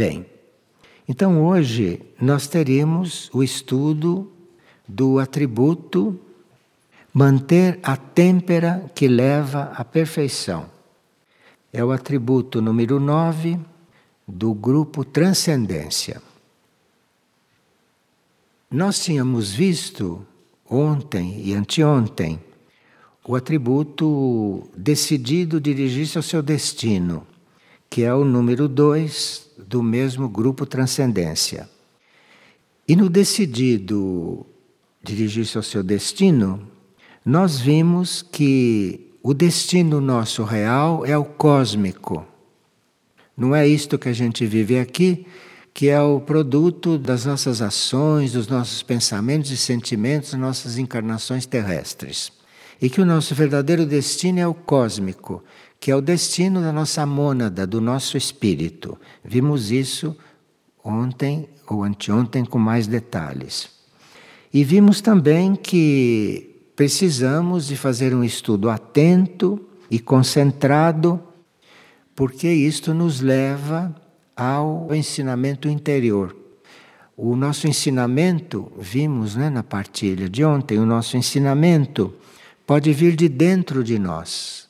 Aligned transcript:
Bem, 0.00 0.24
então 1.06 1.44
hoje 1.44 2.00
nós 2.18 2.46
teremos 2.46 3.28
o 3.34 3.42
estudo 3.42 4.32
do 4.88 5.18
atributo 5.18 6.18
manter 7.12 7.78
a 7.82 7.98
têmpera 7.98 8.90
que 8.94 9.06
leva 9.06 9.64
à 9.74 9.84
perfeição. 9.84 10.70
É 11.70 11.84
o 11.84 11.92
atributo 11.92 12.62
número 12.62 12.98
9 12.98 13.60
do 14.26 14.54
grupo 14.54 15.04
Transcendência. 15.04 16.22
Nós 18.70 19.04
tínhamos 19.04 19.52
visto 19.52 20.26
ontem 20.66 21.42
e 21.44 21.52
anteontem 21.52 22.40
o 23.22 23.36
atributo 23.36 24.66
decidido 24.74 25.60
dirigir-se 25.60 26.16
ao 26.16 26.22
seu 26.22 26.40
destino, 26.40 27.26
que 27.90 28.04
é 28.04 28.14
o 28.14 28.24
número 28.24 28.68
2 28.68 29.50
do 29.66 29.82
mesmo 29.82 30.28
grupo 30.28 30.64
Transcendência. 30.64 31.68
E 32.86 32.94
no 32.94 33.10
decidido 33.10 34.46
dirigir-se 35.02 35.56
ao 35.56 35.62
seu 35.62 35.82
destino, 35.82 36.68
nós 37.24 37.58
vimos 37.60 38.22
que 38.22 39.12
o 39.22 39.34
destino 39.34 40.00
nosso 40.00 40.44
real 40.44 41.04
é 41.04 41.18
o 41.18 41.24
cósmico. 41.24 42.24
Não 43.36 43.54
é 43.56 43.66
isto 43.66 43.98
que 43.98 44.08
a 44.08 44.12
gente 44.12 44.46
vive 44.46 44.78
aqui, 44.78 45.26
que 45.74 45.88
é 45.88 46.00
o 46.00 46.20
produto 46.20 46.96
das 46.96 47.24
nossas 47.24 47.60
ações, 47.60 48.32
dos 48.32 48.46
nossos 48.46 48.82
pensamentos 48.82 49.50
e 49.50 49.56
sentimentos, 49.56 50.32
nossas 50.34 50.78
encarnações 50.78 51.44
terrestres. 51.44 52.32
E 52.80 52.88
que 52.88 53.00
o 53.00 53.04
nosso 53.04 53.34
verdadeiro 53.34 53.84
destino 53.84 54.38
é 54.38 54.46
o 54.46 54.54
cósmico, 54.54 55.42
que 55.80 55.90
é 55.90 55.96
o 55.96 56.02
destino 56.02 56.60
da 56.60 56.70
nossa 56.70 57.06
mônada, 57.06 57.66
do 57.66 57.80
nosso 57.80 58.18
espírito. 58.18 58.98
Vimos 59.24 59.70
isso 59.70 60.14
ontem 60.84 61.48
ou 61.66 61.82
anteontem 61.82 62.44
com 62.44 62.58
mais 62.58 62.86
detalhes. 62.86 63.70
E 64.52 64.62
vimos 64.62 65.00
também 65.00 65.56
que 65.56 66.70
precisamos 66.76 67.66
de 67.66 67.76
fazer 67.76 68.14
um 68.14 68.22
estudo 68.22 68.68
atento 68.68 69.58
e 69.90 69.98
concentrado, 69.98 71.18
porque 72.14 72.48
isto 72.48 72.92
nos 72.92 73.20
leva 73.20 73.94
ao 74.36 74.94
ensinamento 74.94 75.66
interior. 75.66 76.36
O 77.16 77.36
nosso 77.36 77.66
ensinamento, 77.66 78.70
vimos 78.78 79.34
né, 79.34 79.48
na 79.48 79.62
partilha 79.62 80.28
de 80.28 80.44
ontem, 80.44 80.78
o 80.78 80.86
nosso 80.86 81.16
ensinamento 81.16 82.14
pode 82.66 82.92
vir 82.92 83.16
de 83.16 83.28
dentro 83.28 83.82
de 83.84 83.98
nós. 83.98 84.69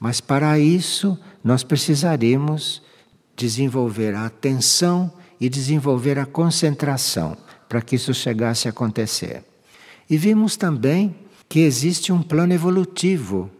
Mas 0.00 0.18
para 0.18 0.58
isso 0.58 1.18
nós 1.44 1.62
precisaremos 1.62 2.82
desenvolver 3.36 4.14
a 4.14 4.24
atenção 4.24 5.12
e 5.38 5.48
desenvolver 5.48 6.18
a 6.18 6.24
concentração 6.24 7.36
para 7.68 7.82
que 7.82 7.96
isso 7.96 8.14
chegasse 8.14 8.66
a 8.66 8.70
acontecer. 8.70 9.44
E 10.08 10.16
vimos 10.16 10.56
também 10.56 11.14
que 11.48 11.60
existe 11.60 12.12
um 12.12 12.22
plano 12.22 12.54
evolutivo 12.54 13.50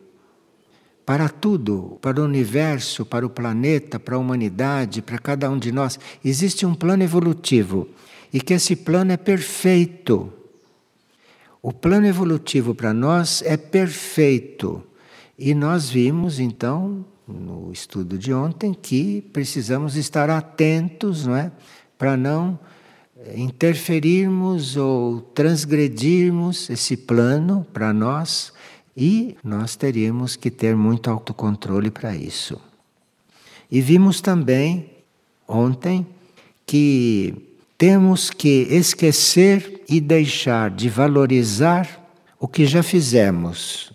para 1.05 1.29
tudo, 1.29 1.99
para 2.01 2.21
o 2.21 2.25
universo, 2.25 3.05
para 3.05 3.27
o 3.27 3.31
planeta, 3.31 3.99
para 3.99 4.17
a 4.17 4.19
humanidade, 4.19 5.03
para 5.03 5.19
cada 5.19 5.51
um 5.51 5.59
de 5.59 5.73
nós. 5.73 5.99
Existe 6.25 6.65
um 6.65 6.75
plano 6.75 7.03
evolutivo 7.03 7.89
e 8.33 8.41
que 8.41 8.55
esse 8.55 8.77
plano 8.77 9.13
é 9.13 9.17
perfeito. 9.17 10.33
O 11.63 11.73
plano 11.73 12.07
evolutivo 12.07 12.75
para 12.75 12.95
nós 12.95 13.43
é 13.43 13.57
perfeito. 13.57 14.83
E 15.43 15.55
nós 15.55 15.89
vimos 15.89 16.39
então 16.39 17.03
no 17.27 17.73
estudo 17.73 18.19
de 18.19 18.31
ontem 18.31 18.75
que 18.75 19.23
precisamos 19.33 19.97
estar 19.97 20.29
atentos, 20.29 21.25
não 21.25 21.35
é? 21.35 21.51
Para 21.97 22.15
não 22.15 22.59
interferirmos 23.35 24.77
ou 24.77 25.23
transgredirmos 25.23 26.69
esse 26.69 26.95
plano 26.95 27.67
para 27.73 27.91
nós 27.91 28.53
e 28.95 29.35
nós 29.43 29.77
teríamos 29.77 30.37
que 30.37 30.51
ter 30.51 30.77
muito 30.77 31.11
autocontrole 31.11 31.91
para 31.91 32.15
isso. 32.15 32.61
E 33.71 33.81
vimos 33.81 34.21
também 34.21 34.91
ontem 35.49 36.07
que 36.67 37.35
temos 37.79 38.29
que 38.29 38.67
esquecer 38.71 39.85
e 39.89 40.03
deixar 40.03 40.71
de 40.71 40.91
valorizar 40.91 41.89
o 42.39 42.47
que 42.47 42.67
já 42.67 42.83
fizemos, 42.83 43.91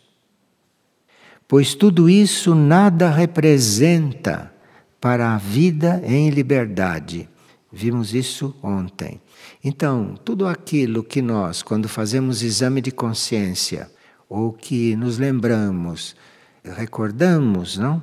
pois 1.47 1.73
tudo 1.75 2.09
isso 2.09 2.55
nada 2.55 3.09
representa 3.09 4.51
para 4.99 5.33
a 5.33 5.37
vida 5.37 6.01
em 6.05 6.29
liberdade 6.29 7.29
Vimos 7.77 8.13
isso 8.13 8.55
ontem. 8.63 9.19
Então, 9.61 10.15
tudo 10.23 10.47
aquilo 10.47 11.03
que 11.03 11.21
nós, 11.21 11.61
quando 11.61 11.89
fazemos 11.89 12.41
exame 12.41 12.79
de 12.79 12.89
consciência, 12.89 13.91
ou 14.29 14.53
que 14.53 14.95
nos 14.95 15.17
lembramos, 15.17 16.15
recordamos, 16.63 17.77
não? 17.77 18.01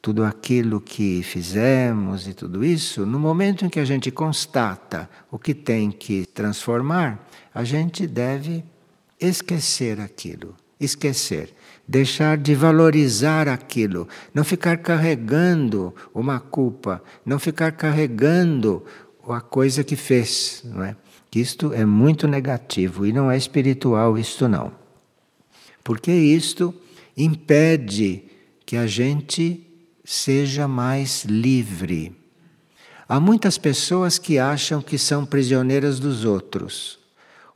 Tudo 0.00 0.24
aquilo 0.24 0.80
que 0.80 1.22
fizemos 1.22 2.26
e 2.26 2.32
tudo 2.32 2.64
isso, 2.64 3.04
no 3.04 3.20
momento 3.20 3.66
em 3.66 3.68
que 3.68 3.78
a 3.78 3.84
gente 3.84 4.10
constata 4.10 5.06
o 5.30 5.38
que 5.38 5.52
tem 5.52 5.90
que 5.90 6.24
transformar, 6.24 7.28
a 7.52 7.62
gente 7.62 8.06
deve 8.06 8.64
esquecer 9.20 10.00
aquilo, 10.00 10.56
esquecer 10.80 11.54
deixar 11.90 12.38
de 12.38 12.54
valorizar 12.54 13.48
aquilo, 13.48 14.06
não 14.32 14.44
ficar 14.44 14.76
carregando 14.76 15.92
uma 16.14 16.38
culpa, 16.38 17.02
não 17.26 17.36
ficar 17.36 17.72
carregando 17.72 18.84
a 19.28 19.40
coisa 19.40 19.82
que 19.82 19.96
fez, 19.96 20.62
não 20.64 20.84
é? 20.84 20.94
Isto 21.34 21.74
é 21.74 21.84
muito 21.84 22.28
negativo 22.28 23.04
e 23.04 23.12
não 23.12 23.28
é 23.28 23.36
espiritual 23.36 24.16
isto 24.16 24.46
não. 24.46 24.70
Porque 25.82 26.12
isto 26.12 26.72
impede 27.16 28.22
que 28.64 28.76
a 28.76 28.86
gente 28.86 29.66
seja 30.04 30.68
mais 30.68 31.24
livre. 31.24 32.16
Há 33.08 33.18
muitas 33.18 33.58
pessoas 33.58 34.16
que 34.16 34.38
acham 34.38 34.80
que 34.80 34.96
são 34.96 35.26
prisioneiras 35.26 35.98
dos 35.98 36.24
outros. 36.24 37.00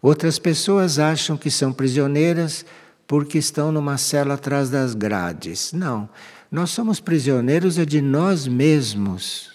Outras 0.03 0.41
pessoas 0.41 0.99
acham 0.99 1.37
que 1.37 1.51
são 1.51 1.73
prisioneiras 1.73 2.67
porque 3.07 3.39
estão 3.39 3.71
numa 3.71 3.97
cela 3.99 4.35
atrás 4.35 4.71
das 4.71 4.95
grades. 4.95 5.73
Não, 5.73 6.09
nós 6.51 6.71
somos 6.71 7.01
prisioneiros 7.01 7.79
é 7.79 7.85
de 7.85 8.01
nós 8.01 8.47
mesmos. 8.47 9.55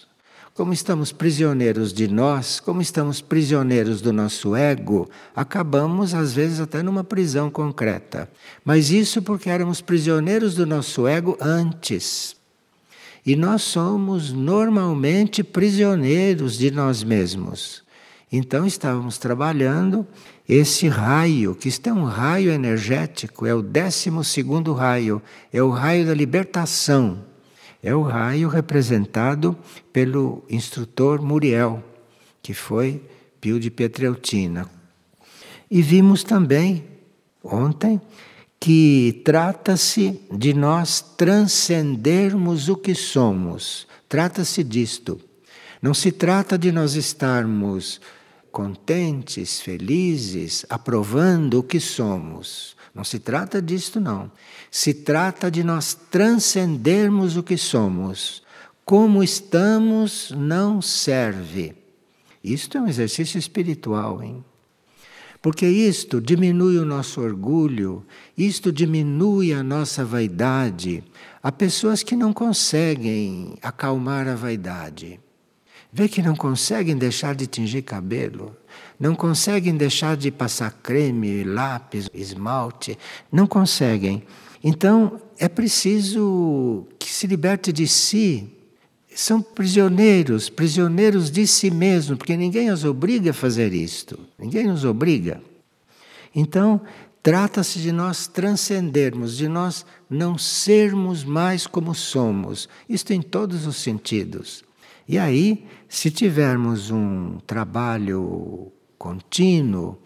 Como 0.54 0.74
estamos 0.74 1.14
prisioneiros 1.14 1.94
de 1.94 2.06
nós, 2.10 2.60
como 2.60 2.82
estamos 2.82 3.22
prisioneiros 3.22 4.02
do 4.02 4.12
nosso 4.12 4.54
ego, 4.54 5.10
acabamos 5.34 6.14
às 6.14 6.34
vezes 6.34 6.60
até 6.60 6.84
numa 6.84 7.02
prisão 7.02 7.50
concreta. 7.50 8.30
Mas 8.66 8.92
isso 8.92 9.22
porque 9.22 9.50
éramos 9.50 9.80
prisioneiros 9.80 10.56
do 10.56 10.66
nosso 10.66 11.08
ego 11.08 11.38
antes. 11.40 12.36
E 13.26 13.38
nós 13.38 13.62
somos 13.62 14.34
normalmente 14.34 15.44
prisioneiros 15.44 16.58
de 16.58 16.72
nós 16.72 17.04
mesmos. 17.04 17.82
Então 18.30 18.66
estávamos 18.66 19.18
trabalhando 19.18 20.06
esse 20.50 20.88
raio, 20.88 21.54
que 21.54 21.70
está 21.70 21.92
é 21.92 21.94
um 21.94 22.04
raio 22.04 22.52
energético, 22.52 23.46
é 23.46 23.54
o 23.54 23.62
décimo 23.62 24.24
segundo 24.24 24.74
raio, 24.74 25.22
é 25.54 25.62
o 25.62 25.70
raio 25.70 26.06
da 26.08 26.14
libertação 26.14 27.30
é 27.82 27.96
o 27.96 28.02
raio 28.02 28.50
representado 28.50 29.58
pelo 29.92 30.44
instrutor 30.50 31.22
Muriel, 31.22 31.84
que 32.42 32.54
foi 32.54 33.02
Pio 33.40 33.60
de 33.60 33.72
Pietreutina. 33.72 34.70
E 35.72 35.82
vimos 35.82 36.24
também 36.24 36.84
ontem 37.44 38.02
que 38.60 39.22
trata-se 39.24 40.20
de 40.30 40.54
nós 40.54 41.00
transcendermos 41.16 42.68
o 42.68 42.76
que 42.76 42.94
somos. 42.94 43.88
Trata-se 44.10 44.64
disto. 44.64 45.20
Não 45.82 45.94
se 45.94 46.12
trata 46.12 46.58
de 46.58 46.72
nós 46.72 46.96
estarmos 46.96 48.02
contentes, 48.52 49.62
felizes, 49.62 50.66
aprovando 50.70 51.60
o 51.60 51.64
que 51.64 51.80
somos. 51.80 52.76
Não 52.94 53.04
se 53.04 53.20
trata 53.20 53.62
disto, 53.62 54.00
não. 54.00 54.32
Se 54.70 54.94
trata 54.94 55.50
de 55.50 55.64
nós 55.64 55.94
transcendermos 55.94 57.38
o 57.38 57.44
que 57.44 57.58
somos. 57.58 58.44
Como 58.84 59.24
estamos 59.24 60.32
não 60.32 60.82
serve. 60.82 61.76
Isto 62.44 62.78
é 62.78 62.82
um 62.82 62.88
exercício 62.88 63.38
espiritual, 63.38 64.24
hein? 64.24 64.44
Porque 65.42 65.66
isto 65.66 66.20
diminui 66.20 66.78
o 66.78 66.86
nosso 66.86 67.22
orgulho, 67.22 68.06
isto 68.38 68.72
diminui 68.72 69.54
a 69.54 69.64
nossa 69.64 70.04
vaidade. 70.04 71.04
Há 71.42 71.52
pessoas 71.52 72.04
que 72.04 72.16
não 72.16 72.34
conseguem 72.34 73.56
acalmar 73.62 74.28
a 74.28 74.36
vaidade. 74.36 75.20
Vê 75.92 76.08
que 76.08 76.22
não 76.22 76.36
conseguem 76.36 76.96
deixar 76.96 77.34
de 77.34 77.48
tingir 77.48 77.82
cabelo, 77.82 78.56
não 79.00 79.16
conseguem 79.16 79.76
deixar 79.76 80.16
de 80.16 80.30
passar 80.30 80.72
creme, 80.84 81.44
lápis, 81.44 82.08
esmalte, 82.14 82.98
não 83.32 83.48
conseguem. 83.48 84.24
Então 84.64 85.20
é 85.40 85.50
preciso 85.50 86.88
que 87.00 87.10
se 87.10 87.26
liberte 87.26 87.74
de 87.74 87.88
si, 87.88 88.48
são 89.16 89.42
prisioneiros, 89.42 90.48
prisioneiros 90.48 91.32
de 91.32 91.48
si 91.48 91.72
mesmo, 91.72 92.16
porque 92.16 92.38
ninguém 92.38 92.70
os 92.70 92.86
obriga 92.86 93.32
a 93.32 93.34
fazer 93.34 93.74
isto. 93.74 94.20
Ninguém 94.38 94.68
nos 94.68 94.86
obriga. 94.86 95.42
Então, 96.34 96.80
trata-se 97.24 97.80
de 97.80 97.92
nós 97.92 98.28
transcendermos, 98.28 99.36
de 99.36 99.48
nós 99.48 99.86
não 100.10 100.38
sermos 100.38 101.24
mais 101.24 101.66
como 101.66 101.96
somos. 101.96 102.70
Isto 102.88 103.12
em 103.12 103.22
todos 103.22 103.66
os 103.66 103.78
sentidos. 103.78 104.64
E 105.10 105.18
aí, 105.18 105.66
se 105.88 106.12
tivermos 106.12 106.92
um 106.92 107.40
trabalho 107.48 108.72
contínuo, 108.96 109.98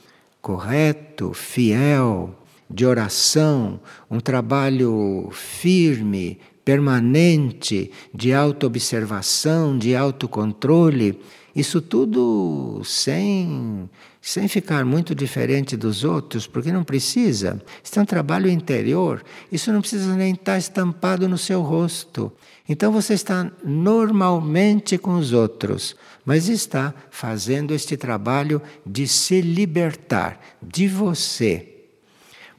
correto, 0.41 1.33
fiel, 1.33 2.33
de 2.69 2.85
oração, 2.85 3.81
um 4.09 4.21
trabalho 4.21 5.27
firme, 5.33 6.39
permanente 6.63 7.91
de 8.13 8.33
autoobservação, 8.33 9.77
de 9.77 9.94
autocontrole, 9.94 11.19
isso 11.53 11.81
tudo 11.81 12.81
sem, 12.85 13.89
sem 14.21 14.47
ficar 14.47 14.85
muito 14.85 15.13
diferente 15.13 15.75
dos 15.75 16.06
outros, 16.06 16.47
porque 16.47 16.71
não 16.71 16.85
precisa. 16.85 17.61
Isso 17.83 17.99
é 17.99 18.01
um 18.01 18.06
trabalho 18.06 18.49
interior, 18.49 19.21
isso 19.51 19.69
não 19.73 19.81
precisa 19.81 20.15
nem 20.15 20.33
estar 20.33 20.57
estampado 20.57 21.27
no 21.27 21.38
seu 21.38 21.61
rosto. 21.61 22.31
Então 22.68 22.92
você 22.92 23.13
está 23.13 23.51
normalmente 23.63 24.98
com 24.98 25.15
os 25.15 25.33
outros, 25.33 25.95
mas 26.25 26.48
está 26.48 26.94
fazendo 27.12 27.74
este 27.74 27.98
trabalho 27.98 28.62
de 28.86 29.06
se 29.07 29.42
libertar 29.42 30.39
de 30.62 30.88
você. 30.88 31.69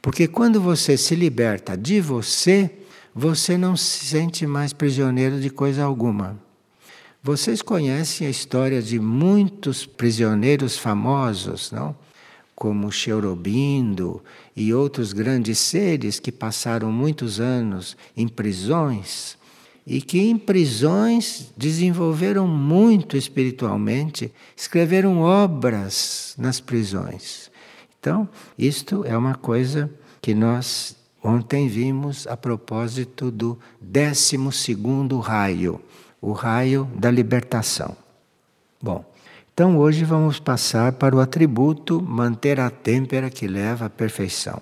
Porque 0.02 0.28
quando 0.28 0.60
você 0.60 0.98
se 0.98 1.14
liberta 1.14 1.74
de 1.74 2.02
você, 2.02 2.70
você 3.14 3.56
não 3.56 3.74
se 3.76 4.04
sente 4.04 4.46
mais 4.46 4.74
prisioneiro 4.74 5.40
de 5.40 5.48
coisa 5.48 5.82
alguma. 5.84 6.38
Vocês 7.22 7.62
conhecem 7.62 8.26
a 8.26 8.30
história 8.30 8.82
de 8.82 8.98
muitos 8.98 9.86
prisioneiros 9.86 10.76
famosos, 10.76 11.72
não? 11.72 11.96
Como 12.54 12.92
Cherubindo 12.92 14.22
e 14.54 14.74
outros 14.74 15.14
grandes 15.14 15.58
seres 15.58 16.20
que 16.20 16.30
passaram 16.30 16.92
muitos 16.92 17.40
anos 17.40 17.96
em 18.14 18.28
prisões 18.28 19.38
e 19.86 20.00
que 20.00 20.20
em 20.20 20.38
prisões 20.38 21.52
desenvolveram 21.56 22.46
muito 22.46 23.16
espiritualmente, 23.16 24.32
escreveram 24.56 25.20
obras 25.20 26.34
nas 26.38 26.60
prisões. 26.60 27.50
Então, 27.98 28.28
isto 28.58 29.04
é 29.06 29.16
uma 29.16 29.34
coisa 29.34 29.90
que 30.20 30.34
nós 30.34 30.96
Ontem 31.24 31.68
vimos 31.68 32.26
a 32.26 32.36
propósito 32.36 33.30
do 33.30 33.58
décimo 33.80 34.52
segundo 34.52 35.18
raio, 35.20 35.80
o 36.20 36.32
raio 36.32 36.86
da 36.94 37.10
libertação. 37.10 37.96
Bom, 38.80 39.02
então 39.54 39.78
hoje 39.78 40.04
vamos 40.04 40.38
passar 40.38 40.92
para 40.92 41.16
o 41.16 41.20
atributo 41.20 41.98
manter 42.02 42.60
a 42.60 42.68
têmpera 42.68 43.30
que 43.30 43.48
leva 43.48 43.86
à 43.86 43.90
perfeição. 43.90 44.60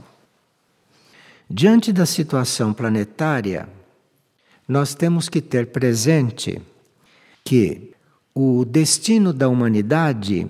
Diante 1.51 1.93
da 1.93 2.07
situação 2.07 2.73
planetária, 2.73 3.69
nós 4.67 4.95
temos 4.95 5.29
que 5.29 5.41
ter 5.41 5.67
presente 5.67 6.61
que 7.45 7.93
o 8.35 8.65
destino 8.65 9.33
da 9.33 9.49
humanidade 9.49 10.49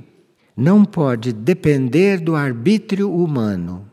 não 0.56 0.84
pode 0.84 1.32
depender 1.32 2.20
do 2.20 2.36
arbítrio 2.36 3.12
humano. 3.12 3.88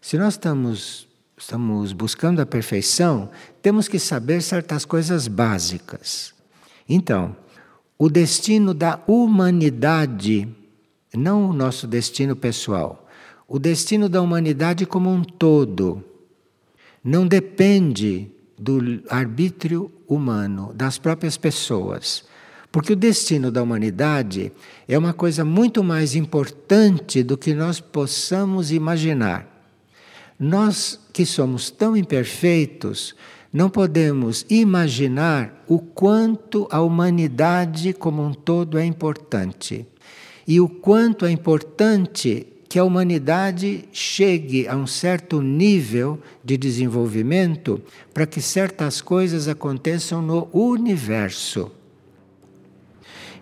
Se 0.00 0.16
nós 0.16 0.34
estamos 0.34 1.08
estamos 1.40 1.94
buscando 1.94 2.40
a 2.40 2.46
perfeição, 2.46 3.30
temos 3.62 3.88
que 3.88 3.98
saber 3.98 4.42
certas 4.42 4.84
coisas 4.84 5.26
básicas. 5.26 6.34
Então, 6.86 7.34
o 7.98 8.10
destino 8.10 8.74
da 8.74 9.00
humanidade, 9.06 10.46
não 11.14 11.48
o 11.48 11.52
nosso 11.54 11.86
destino 11.86 12.36
pessoal, 12.36 13.08
o 13.48 13.58
destino 13.58 14.08
da 14.08 14.20
humanidade 14.20 14.84
como 14.84 15.10
um 15.10 15.24
todo, 15.24 16.04
não 17.02 17.26
depende 17.26 18.30
do 18.60 19.02
arbítrio 19.08 19.90
humano, 20.06 20.72
das 20.74 20.98
próprias 20.98 21.38
pessoas. 21.38 22.24
Porque 22.70 22.92
o 22.92 22.96
destino 22.96 23.50
da 23.50 23.62
humanidade 23.62 24.52
é 24.86 24.96
uma 24.96 25.14
coisa 25.14 25.44
muito 25.44 25.82
mais 25.82 26.14
importante 26.14 27.22
do 27.22 27.38
que 27.38 27.54
nós 27.54 27.80
possamos 27.80 28.70
imaginar. 28.70 29.48
Nós 30.38 31.00
que 31.12 31.24
somos 31.24 31.70
tão 31.70 31.96
imperfeitos, 31.96 33.16
não 33.52 33.68
podemos 33.68 34.46
imaginar 34.48 35.64
o 35.66 35.78
quanto 35.80 36.68
a 36.70 36.80
humanidade 36.80 37.92
como 37.92 38.22
um 38.22 38.32
todo 38.32 38.78
é 38.78 38.84
importante. 38.84 39.86
E 40.46 40.60
o 40.60 40.68
quanto 40.68 41.26
é 41.26 41.30
importante 41.30 42.46
que 42.70 42.78
a 42.78 42.84
humanidade 42.84 43.88
chegue 43.92 44.68
a 44.68 44.76
um 44.76 44.86
certo 44.86 45.42
nível 45.42 46.20
de 46.44 46.56
desenvolvimento 46.56 47.82
para 48.14 48.24
que 48.24 48.40
certas 48.40 49.00
coisas 49.00 49.48
aconteçam 49.48 50.22
no 50.22 50.48
universo. 50.52 51.72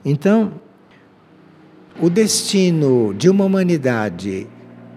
Então, 0.02 0.54
o 2.00 2.08
destino 2.08 3.12
de 3.12 3.28
uma 3.28 3.44
humanidade 3.44 4.46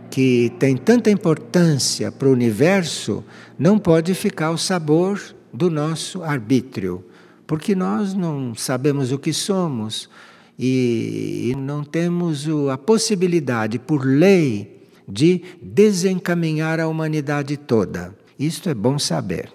que 0.10 0.50
tem 0.58 0.78
tanta 0.78 1.12
importância 1.12 2.10
para 2.10 2.30
o 2.30 2.32
universo, 2.32 3.26
não 3.60 3.78
pode 3.78 4.14
ficar 4.14 4.52
o 4.52 4.58
sabor 4.58 5.22
do 5.54 5.70
nosso 5.70 6.24
arbítrio, 6.24 7.04
porque 7.46 7.76
nós 7.76 8.14
não 8.14 8.56
sabemos 8.56 9.12
o 9.12 9.20
que 9.20 9.34
somos 9.34 10.10
e 10.58 11.54
não 11.58 11.84
temos 11.84 12.48
a 12.72 12.78
possibilidade, 12.78 13.80
por 13.80 14.06
lei, 14.06 14.82
de 15.08 15.42
desencaminhar 15.62 16.80
a 16.80 16.88
humanidade 16.88 17.58
toda. 17.58 18.16
Isto 18.38 18.70
é 18.70 18.74
bom 18.74 18.98
saber. 18.98 19.52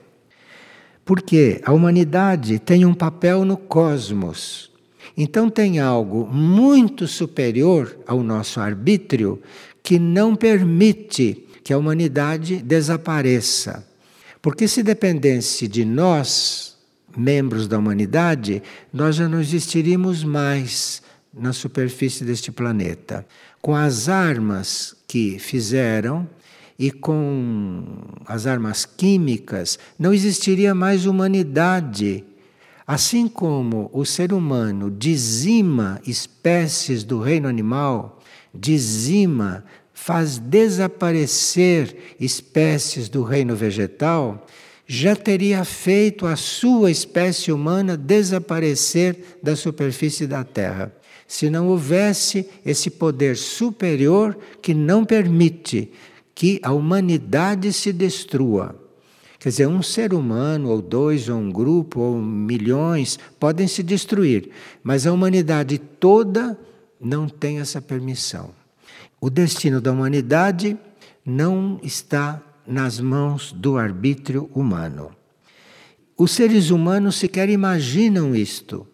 Porque 1.04 1.60
a 1.64 1.72
humanidade 1.72 2.58
tem 2.58 2.84
um 2.84 2.94
papel 2.94 3.44
no 3.44 3.56
cosmos. 3.56 4.70
Então 5.16 5.48
tem 5.48 5.78
algo 5.78 6.26
muito 6.26 7.06
superior 7.06 7.96
ao 8.06 8.22
nosso 8.22 8.60
arbítrio 8.60 9.40
que 9.82 9.98
não 9.98 10.34
permite 10.36 11.46
que 11.62 11.72
a 11.72 11.78
humanidade 11.78 12.56
desapareça. 12.58 13.86
Porque 14.42 14.68
se 14.68 14.82
dependesse 14.82 15.66
de 15.66 15.84
nós, 15.84 16.75
membros 17.16 17.66
da 17.66 17.78
humanidade, 17.78 18.62
nós 18.92 19.16
já 19.16 19.28
não 19.28 19.40
existiríamos 19.40 20.22
mais 20.22 21.02
na 21.32 21.52
superfície 21.52 22.24
deste 22.24 22.50
planeta. 22.50 23.26
Com 23.60 23.74
as 23.74 24.08
armas 24.08 24.94
que 25.06 25.38
fizeram 25.38 26.28
e 26.78 26.90
com 26.90 27.84
as 28.26 28.46
armas 28.46 28.84
químicas, 28.84 29.78
não 29.98 30.12
existiria 30.12 30.74
mais 30.74 31.06
humanidade. 31.06 32.24
Assim 32.86 33.26
como 33.26 33.90
o 33.92 34.04
ser 34.04 34.32
humano 34.32 34.90
dizima 34.90 36.00
espécies 36.06 37.02
do 37.02 37.20
reino 37.20 37.48
animal, 37.48 38.20
dizima, 38.54 39.64
faz 39.92 40.38
desaparecer 40.38 42.14
espécies 42.20 43.08
do 43.08 43.22
reino 43.22 43.56
vegetal, 43.56 44.46
já 44.86 45.16
teria 45.16 45.64
feito 45.64 46.26
a 46.26 46.36
sua 46.36 46.90
espécie 46.90 47.50
humana 47.50 47.96
desaparecer 47.96 49.38
da 49.42 49.56
superfície 49.56 50.26
da 50.26 50.44
Terra. 50.44 50.92
Se 51.26 51.50
não 51.50 51.68
houvesse 51.68 52.48
esse 52.64 52.88
poder 52.88 53.36
superior 53.36 54.38
que 54.62 54.72
não 54.72 55.04
permite 55.04 55.90
que 56.34 56.60
a 56.62 56.72
humanidade 56.72 57.72
se 57.72 57.92
destrua. 57.92 58.80
Quer 59.40 59.48
dizer, 59.48 59.66
um 59.66 59.82
ser 59.82 60.14
humano, 60.14 60.70
ou 60.70 60.80
dois, 60.80 61.28
ou 61.28 61.36
um 61.36 61.50
grupo, 61.50 62.00
ou 62.00 62.16
milhões, 62.20 63.18
podem 63.40 63.66
se 63.66 63.82
destruir, 63.82 64.50
mas 64.82 65.06
a 65.06 65.12
humanidade 65.12 65.78
toda 65.78 66.58
não 67.00 67.28
tem 67.28 67.58
essa 67.58 67.80
permissão. 67.80 68.50
O 69.20 69.28
destino 69.28 69.80
da 69.80 69.92
humanidade 69.92 70.76
não 71.24 71.80
está 71.82 72.40
nas 72.66 73.00
mãos 73.00 73.52
do 73.52 73.76
arbítrio 73.76 74.50
humano. 74.54 75.10
Os 76.16 76.32
seres 76.32 76.70
humanos 76.70 77.16
sequer 77.16 77.48
imaginam 77.48 78.34
isto, 78.34 78.86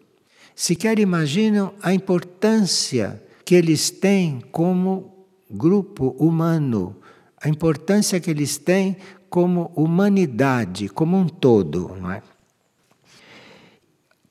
sequer 0.55 0.99
imaginam 0.99 1.73
a 1.81 1.93
importância 1.93 3.23
que 3.45 3.55
eles 3.55 3.89
têm 3.89 4.41
como 4.51 5.25
grupo 5.49 6.15
humano, 6.19 6.95
a 7.41 7.49
importância 7.49 8.19
que 8.19 8.29
eles 8.29 8.57
têm 8.57 8.97
como 9.29 9.71
humanidade, 9.75 10.89
como 10.89 11.17
um 11.17 11.27
todo. 11.27 11.95
Não 11.99 12.11
é? 12.11 12.21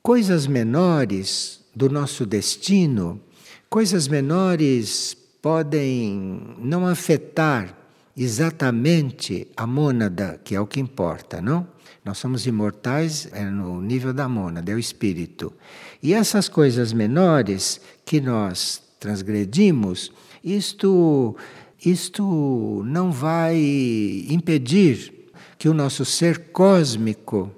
Coisas 0.01 0.47
menores 0.47 1.63
do 1.75 1.89
nosso 1.89 2.25
destino 2.25 3.21
Coisas 3.73 4.07
menores 4.07 5.17
podem 5.41 6.55
não 6.59 6.85
afetar 6.85 7.75
exatamente 8.15 9.47
a 9.57 9.65
mônada, 9.65 10.39
que 10.43 10.55
é 10.55 10.59
o 10.59 10.67
que 10.67 10.79
importa, 10.79 11.41
não? 11.41 11.67
Nós 12.05 12.17
somos 12.17 12.45
imortais 12.45 13.29
é 13.31 13.45
no 13.45 13.81
nível 13.81 14.13
da 14.13 14.27
mônada, 14.27 14.71
é 14.71 14.75
o 14.75 14.79
espírito. 14.79 15.53
E 16.01 16.13
essas 16.13 16.49
coisas 16.49 16.91
menores 16.91 17.79
que 18.05 18.19
nós 18.19 18.83
transgredimos, 18.99 20.11
isto, 20.43 21.35
isto 21.83 22.83
não 22.85 23.11
vai 23.11 23.57
impedir 24.29 25.29
que 25.57 25.69
o 25.69 25.73
nosso 25.73 26.03
ser 26.03 26.51
cósmico 26.51 27.49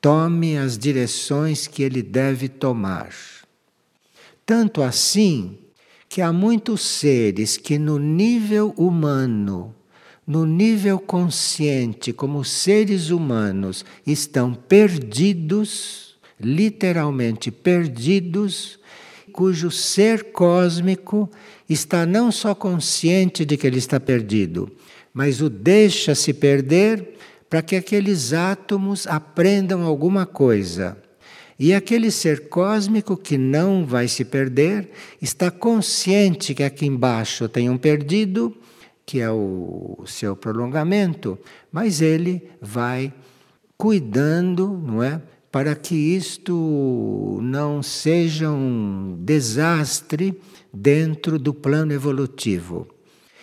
tome 0.00 0.56
as 0.56 0.78
direções 0.78 1.66
que 1.66 1.82
ele 1.82 2.02
deve 2.02 2.48
tomar. 2.48 3.14
Tanto 4.44 4.82
assim 4.82 5.58
que 6.08 6.20
há 6.20 6.32
muitos 6.32 6.80
seres 6.80 7.56
que, 7.56 7.78
no 7.78 7.98
nível 7.98 8.74
humano, 8.76 9.74
no 10.26 10.46
nível 10.46 10.98
consciente, 10.98 12.12
como 12.12 12.44
seres 12.44 13.10
humanos, 13.10 13.84
estão 14.06 14.54
perdidos, 14.54 16.16
literalmente 16.40 17.50
perdidos, 17.50 18.78
cujo 19.32 19.70
ser 19.70 20.32
cósmico 20.32 21.28
está 21.68 22.06
não 22.06 22.30
só 22.30 22.54
consciente 22.54 23.44
de 23.44 23.56
que 23.56 23.66
ele 23.66 23.78
está 23.78 23.98
perdido, 23.98 24.70
mas 25.12 25.40
o 25.40 25.48
deixa 25.48 26.14
se 26.14 26.32
perder 26.32 27.16
para 27.48 27.62
que 27.62 27.76
aqueles 27.76 28.32
átomos 28.32 29.06
aprendam 29.06 29.82
alguma 29.82 30.24
coisa. 30.24 30.96
E 31.58 31.74
aquele 31.74 32.10
ser 32.10 32.48
cósmico 32.48 33.16
que 33.16 33.36
não 33.36 33.84
vai 33.84 34.08
se 34.08 34.24
perder 34.24 34.90
está 35.20 35.50
consciente 35.50 36.54
que 36.54 36.62
aqui 36.62 36.86
embaixo 36.86 37.48
tem 37.48 37.68
um 37.68 37.78
perdido, 37.78 38.56
que 39.12 39.20
é 39.20 39.30
o 39.30 40.04
seu 40.06 40.34
prolongamento, 40.34 41.38
mas 41.70 42.00
ele 42.00 42.48
vai 42.62 43.12
cuidando, 43.76 44.68
não 44.68 45.02
é? 45.02 45.20
Para 45.50 45.74
que 45.74 45.94
isto 45.94 47.38
não 47.42 47.82
seja 47.82 48.48
um 48.48 49.14
desastre 49.20 50.40
dentro 50.72 51.38
do 51.38 51.52
plano 51.52 51.92
evolutivo. 51.92 52.88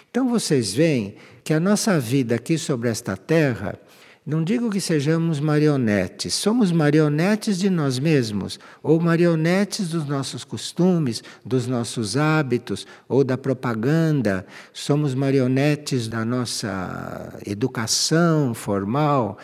Então 0.10 0.28
vocês 0.28 0.74
veem 0.74 1.14
que 1.44 1.54
a 1.54 1.60
nossa 1.60 2.00
vida 2.00 2.34
aqui 2.34 2.58
sobre 2.58 2.90
esta 2.90 3.16
terra 3.16 3.80
não 4.26 4.44
digo 4.44 4.70
que 4.70 4.80
sejamos 4.80 5.40
marionetes, 5.40 6.34
somos 6.36 6.72
marionetes 6.72 7.58
de 7.58 7.70
nós 7.70 7.98
mesmos, 7.98 8.60
ou 8.84 9.00
marionetes 9.00 9.90
dos 9.90 10.06
nossos 10.06 10.44
costumes, 10.44 11.24
dos 11.44 11.66
nossos 11.66 12.16
hábitos, 12.16 12.86
ou 13.08 13.24
da 13.24 13.38
propaganda, 13.38 14.46
somos 14.72 15.16
marionetes 15.16 16.08
da 16.08 16.24
nossa 16.24 17.40
educação 17.46 18.54
formal, 18.54 19.38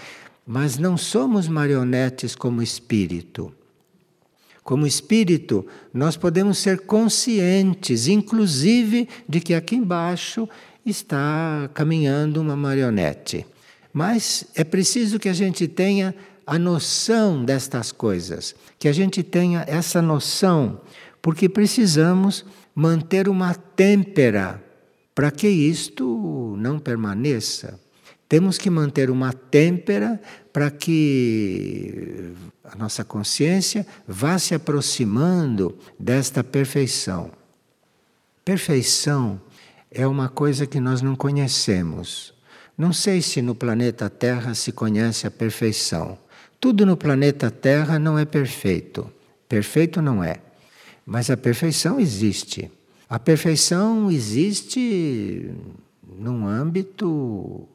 mas 0.46 0.78
não 0.78 0.98
somos 0.98 1.48
marionetes 1.48 2.36
como 2.36 2.62
espírito. 2.62 3.52
Como 4.64 4.86
espírito, 4.86 5.66
nós 5.94 6.18
podemos 6.18 6.58
ser 6.58 6.82
conscientes, 6.82 8.08
inclusive, 8.08 9.08
de 9.28 9.40
que 9.40 9.54
aqui 9.54 9.76
embaixo 9.76 10.48
está 10.86 11.70
caminhando 11.74 12.42
uma 12.42 12.56
marionete. 12.56 13.46
Mas 13.96 14.44
é 14.54 14.66
preciso 14.66 15.18
que 15.18 15.30
a 15.30 15.34
gente 15.34 15.70
tenha 15.70 16.14
a 16.46 16.60
noção 16.60 17.46
destas 17.46 17.94
coisas, 17.94 18.54
que 18.78 18.90
a 18.90 18.92
gente 18.92 19.24
tenha 19.24 19.64
essa 19.70 20.02
noção, 20.02 20.82
porque 21.22 21.48
precisamos 21.48 22.44
manter 22.76 23.30
uma 23.30 23.54
têmpera 23.54 24.62
para 25.16 25.32
que 25.32 25.48
isto 25.48 26.58
não 26.60 26.78
permaneça. 26.78 27.80
Temos 28.28 28.58
que 28.58 28.70
manter 28.70 29.10
uma 29.10 29.32
têmpera 29.32 30.22
para 30.52 30.70
que 30.70 32.34
a 32.66 32.76
nossa 32.76 33.06
consciência 33.06 33.88
vá 34.06 34.38
se 34.38 34.54
aproximando 34.54 35.74
desta 35.98 36.44
perfeição. 36.44 37.32
Perfeição 38.44 39.40
é 39.90 40.06
uma 40.06 40.28
coisa 40.28 40.68
que 40.68 40.82
nós 40.82 41.02
não 41.02 41.16
conhecemos. 41.16 42.35
Não 42.78 42.92
sei 42.92 43.22
se 43.22 43.42
no 43.42 43.56
planeta 43.56 44.10
Terra 44.10 44.54
se 44.54 44.72
conhece 44.72 45.26
a 45.26 45.32
perfeição. 45.32 46.18
Tudo 46.60 46.86
no 46.86 46.98
planeta 46.98 47.50
Terra 47.50 47.98
não 47.98 48.20
é 48.20 48.26
perfeito. 48.26 49.10
Perfeito 49.48 50.02
não 50.02 50.24
é. 50.24 50.38
Mas 51.06 51.30
a 51.30 51.38
perfeição 51.38 52.00
existe. 52.00 52.70
A 53.08 53.20
perfeição 53.20 54.12
existe 54.12 55.52
num 56.18 56.48
âmbito 56.48 57.68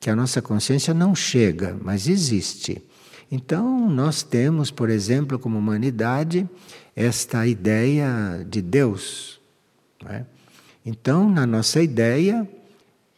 que 0.00 0.10
a 0.10 0.16
nossa 0.16 0.40
consciência 0.40 0.94
não 0.94 1.14
chega, 1.14 1.76
mas 1.82 2.08
existe. 2.08 2.82
Então, 3.30 3.90
nós 3.90 4.22
temos, 4.22 4.70
por 4.70 4.88
exemplo, 4.88 5.38
como 5.38 5.58
humanidade, 5.58 6.48
esta 6.96 7.46
ideia 7.46 8.44
de 8.48 8.62
Deus. 8.62 9.38
É? 10.06 10.24
Então, 10.84 11.28
na 11.28 11.46
nossa 11.46 11.82
ideia, 11.82 12.48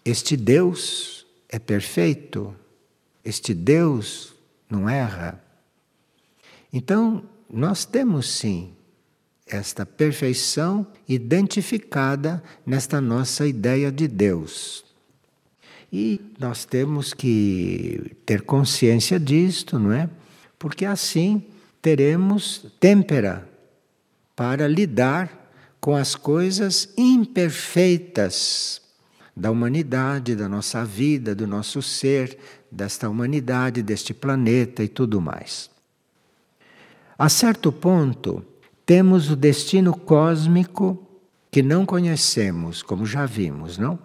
este 0.05 0.37
Deus 0.37 1.20
é 1.51 1.59
perfeito, 1.59 2.55
este 3.25 3.53
Deus 3.53 4.33
não 4.71 4.89
erra. 4.89 5.43
Então, 6.73 7.25
nós 7.53 7.85
temos 7.85 8.31
sim 8.31 8.73
esta 9.49 9.85
perfeição 9.85 10.87
identificada 11.09 12.41
nesta 12.65 13.01
nossa 13.01 13.49
ideia 13.49 13.91
de 13.91 14.07
Deus. 14.07 14.85
E 15.93 16.21
nós 16.39 16.65
temos 16.65 17.13
que 17.13 18.17
ter 18.25 18.43
consciência 18.43 19.19
disto, 19.19 19.77
não 19.77 19.93
é? 19.93 20.09
Porque 20.57 20.85
assim 20.85 21.45
teremos 21.83 22.65
têmpera 22.79 23.49
para 24.37 24.69
lidar 24.69 25.51
com 25.81 25.97
as 25.97 26.15
coisas 26.15 26.91
imperfeitas 26.97 28.81
da 29.41 29.51
humanidade, 29.51 30.37
da 30.37 30.47
nossa 30.47 30.85
vida, 30.85 31.35
do 31.35 31.47
nosso 31.47 31.81
ser, 31.81 32.37
desta 32.71 33.09
humanidade, 33.09 33.83
deste 33.83 34.13
planeta 34.13 34.85
e 34.85 34.89
tudo 34.89 35.19
mais. 35.19 35.71
A 37.19 37.27
certo 37.31 37.73
ponto, 37.73 38.45
temos 38.85 39.31
o 39.31 39.37
destino 39.37 39.97
cósmico 39.97 41.07
que 41.51 41.63
não 41.63 41.87
conhecemos, 41.87 42.83
como 42.83 43.07
já 43.07 43.25
vimos, 43.25 43.79
não? 43.79 43.99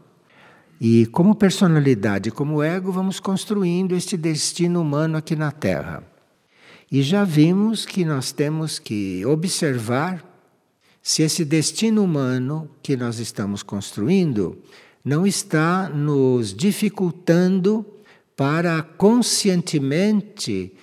E 0.79 1.05
como 1.07 1.35
personalidade, 1.35 2.31
como 2.31 2.63
ego, 2.63 2.89
vamos 2.89 3.19
construindo 3.19 3.93
este 3.93 4.15
destino 4.15 4.81
humano 4.81 5.17
aqui 5.17 5.35
na 5.35 5.51
Terra. 5.51 6.01
E 6.89 7.01
já 7.01 7.25
vimos 7.25 7.85
que 7.85 8.05
nós 8.05 8.31
temos 8.31 8.79
que 8.79 9.25
observar 9.25 10.23
se 11.03 11.23
esse 11.23 11.43
destino 11.43 12.03
humano 12.03 12.69
que 12.81 12.95
nós 12.95 13.19
estamos 13.19 13.61
construindo 13.61 14.57
não 15.05 15.27
está 15.27 15.87
nos 15.87 16.51
dificultando 16.51 17.85
para 18.35 18.81
conscientemente 18.81 20.73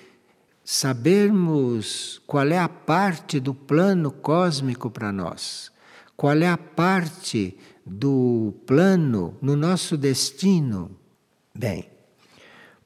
sabermos 0.63 2.21
qual 2.25 2.47
é 2.47 2.57
a 2.57 2.69
parte 2.69 3.37
do 3.37 3.53
plano 3.53 4.09
cósmico 4.09 4.89
para 4.89 5.11
nós, 5.11 5.69
qual 6.15 6.37
é 6.37 6.47
a 6.47 6.57
parte 6.57 7.57
do 7.85 8.53
plano 8.65 9.37
no 9.41 9.57
nosso 9.57 9.97
destino. 9.97 10.89
Bem, 11.53 11.89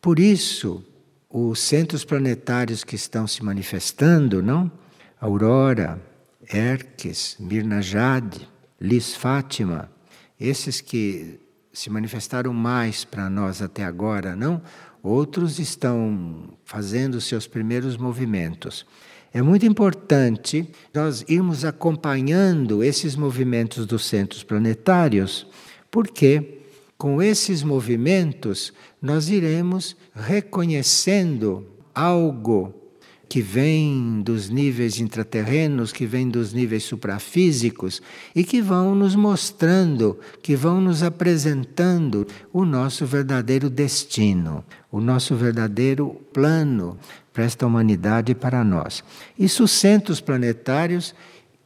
por 0.01 0.17
isso, 0.17 0.84
os 1.29 1.60
centros 1.60 2.03
planetários 2.03 2.84
que 2.84 2.96
estão 2.96 3.27
se 3.27 3.44
manifestando, 3.44 4.41
não? 4.41 4.72
Aurora, 5.22 6.01
Herques, 6.51 7.38
Mirna 7.39 7.79
Jade, 7.79 8.50
Lis 8.82 9.15
Fátima, 9.15 9.91
esses 10.39 10.82
que 10.82 11.39
se 11.72 11.89
manifestaram 11.89 12.53
mais 12.53 13.06
para 13.06 13.29
nós 13.29 13.62
até 13.62 13.84
agora, 13.84 14.36
não? 14.36 14.62
Outros 15.03 15.60
estão 15.60 16.50
fazendo 16.65 17.22
seus 17.22 17.48
primeiros 17.48 17.98
movimentos. 17.98 18.86
É 19.34 19.41
muito 19.41 19.65
importante 19.65 20.70
nós 20.94 21.24
irmos 21.27 21.63
acompanhando 21.63 22.84
esses 22.84 23.15
movimentos 23.15 23.86
dos 23.86 24.06
centros 24.06 24.44
planetários, 24.44 25.46
porque 25.91 26.62
com 26.98 27.22
esses 27.22 27.62
movimentos 27.62 28.74
nós 29.01 29.29
iremos 29.29 29.96
reconhecendo 30.15 31.67
algo 31.94 32.74
que 33.29 33.41
vem 33.41 34.22
dos 34.22 34.50
níveis 34.50 35.00
intraterrenos, 35.00 35.91
que 35.91 36.05
vem 36.05 36.29
dos 36.29 36.53
níveis 36.53 36.84
suprafísicos 36.84 38.01
e 38.34 38.43
que 38.43 38.62
vão 38.62 38.96
nos 38.96 39.15
mostrando, 39.15 40.17
que 40.41 40.55
vão 40.55 40.79
nos 40.79 41.03
apresentando 41.03 42.25
o 42.53 42.63
nosso 42.63 43.05
verdadeiro 43.05 43.69
destino, 43.69 44.63
o 44.91 45.01
nosso 45.01 45.36
verdadeiro 45.36 46.22
plano 46.31 46.98
para 47.34 47.43
esta 47.43 47.67
humanidade 47.67 48.31
e 48.31 48.36
para 48.36 48.63
nós. 48.63 49.03
Isso 49.38 49.65
os 49.65 49.72
centros 49.72 50.22
planetários 50.22 51.13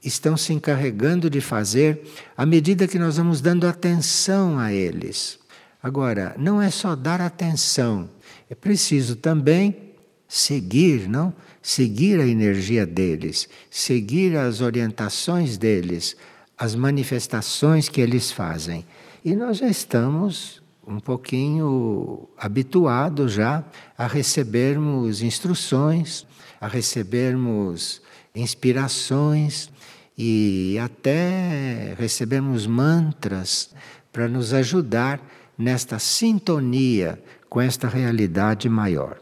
estão 0.04 0.36
se 0.36 0.54
encarregando 0.54 1.30
de 1.30 1.42
fazer 1.42 2.02
à 2.36 2.46
medida 2.46 2.88
que 2.88 2.98
nós 2.98 3.18
vamos 3.18 3.40
dando 3.40 3.68
atenção 3.68 4.58
a 4.58 4.74
eles. 4.74 5.40
Agora, 5.82 6.36
não 6.38 6.62
é 6.62 6.70
só 6.72 6.96
dar 6.96 7.22
atenção, 7.22 8.10
é 8.50 8.56
preciso 8.56 9.16
também 9.16 9.92
seguir, 10.28 11.10
não? 11.10 11.34
Seguir 11.62 12.20
a 12.20 12.26
energia 12.26 12.86
deles, 12.86 13.48
seguir 13.70 14.36
as 14.36 14.62
orientações 14.62 15.58
deles, 15.58 16.16
as 16.58 16.74
manifestações 16.74 17.88
que 17.88 18.02
eles 18.02 18.32
fazem. 18.32 18.86
E 19.24 19.36
nós 19.36 19.58
já 19.58 19.68
estamos 19.68 20.62
um 20.88 21.00
pouquinho 21.00 22.28
habituados 22.38 23.34
já 23.34 23.64
a 23.98 24.08
recebermos 24.08 25.22
instruções, 25.22 26.26
a 26.60 26.68
recebermos 26.68 28.02
inspirações 28.36 29.70
e 30.18 30.78
até 30.80 31.96
recebemos 31.98 32.66
mantras 32.66 33.70
para 34.12 34.28
nos 34.28 34.54
ajudar 34.54 35.22
nesta 35.58 36.00
sintonia 36.00 37.22
com 37.50 37.62
esta 37.62 37.88
realidade 37.88 38.68
maior. 38.68 39.20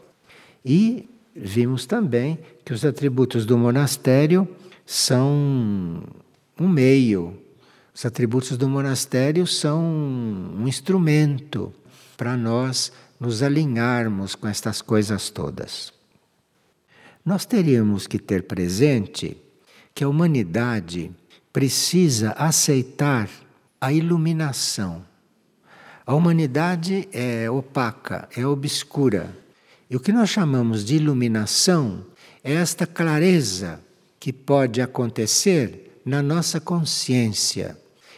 E 0.64 1.09
vimos 1.42 1.86
também 1.86 2.38
que 2.64 2.72
os 2.72 2.84
atributos 2.84 3.46
do 3.46 3.56
monastério 3.56 4.48
são 4.84 6.02
um 6.58 6.68
meio. 6.68 7.38
Os 7.94 8.04
atributos 8.04 8.56
do 8.56 8.68
monastério 8.68 9.46
são 9.46 9.82
um 9.82 10.66
instrumento 10.68 11.72
para 12.16 12.36
nós 12.36 12.92
nos 13.18 13.42
alinharmos 13.42 14.34
com 14.34 14.46
estas 14.46 14.80
coisas 14.82 15.30
todas. 15.30 15.92
Nós 17.24 17.44
teríamos 17.44 18.06
que 18.06 18.18
ter 18.18 18.44
presente 18.44 19.36
que 19.94 20.04
a 20.04 20.08
humanidade 20.08 21.10
precisa 21.52 22.30
aceitar 22.32 23.28
a 23.80 23.92
iluminação. 23.92 25.04
A 26.06 26.14
humanidade 26.14 27.08
é 27.12 27.50
opaca, 27.50 28.28
é 28.36 28.46
obscura. 28.46 29.34
E 29.90 29.96
o 29.96 30.00
que 30.00 30.12
nós 30.12 30.30
chamamos 30.30 30.84
de 30.84 30.94
iluminação 30.94 32.06
é 32.44 32.52
esta 32.52 32.86
clareza 32.86 33.80
que 34.20 34.32
pode 34.32 34.80
acontecer 34.80 36.00
na 36.06 36.22
nossa 36.22 36.60
consciência. 36.60 37.76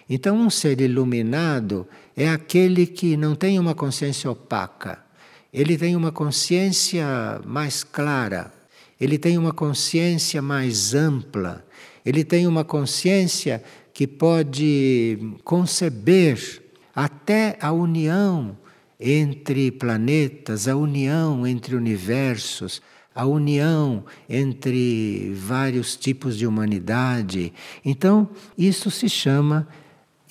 Então, 0.08 0.36
um 0.36 0.50
ser 0.50 0.82
iluminado 0.82 1.88
é 2.14 2.28
aquele 2.28 2.86
que 2.86 3.16
não 3.16 3.34
tem 3.34 3.58
uma 3.58 3.74
consciência 3.74 4.30
opaca, 4.30 5.02
ele 5.50 5.78
tem 5.78 5.96
uma 5.96 6.12
consciência 6.12 7.40
mais 7.46 7.82
clara, 7.82 8.52
ele 9.00 9.16
tem 9.16 9.38
uma 9.38 9.52
consciência 9.54 10.42
mais 10.42 10.94
ampla, 10.94 11.64
ele 12.04 12.22
tem 12.22 12.46
uma 12.46 12.64
consciência 12.64 13.64
que 13.94 14.06
pode 14.06 15.18
conceber 15.42 16.62
até 16.94 17.56
a 17.60 17.72
união 17.72 18.56
entre 19.02 19.72
planetas, 19.72 20.68
a 20.68 20.76
união 20.76 21.44
entre 21.44 21.74
universos, 21.74 22.80
a 23.14 23.26
união 23.26 24.04
entre 24.28 25.34
vários 25.34 25.96
tipos 25.96 26.38
de 26.38 26.46
humanidade. 26.46 27.52
Então, 27.84 28.30
isso 28.56 28.90
se 28.90 29.08
chama 29.08 29.66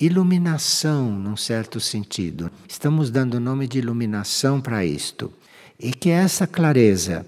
iluminação, 0.00 1.12
num 1.12 1.36
certo 1.36 1.78
sentido. 1.78 2.50
Estamos 2.66 3.10
dando 3.10 3.34
o 3.34 3.40
nome 3.40 3.68
de 3.68 3.78
iluminação 3.78 4.60
para 4.60 4.84
isto. 4.84 5.32
E 5.78 5.92
que 5.92 6.10
é 6.10 6.14
essa 6.14 6.46
clareza. 6.46 7.26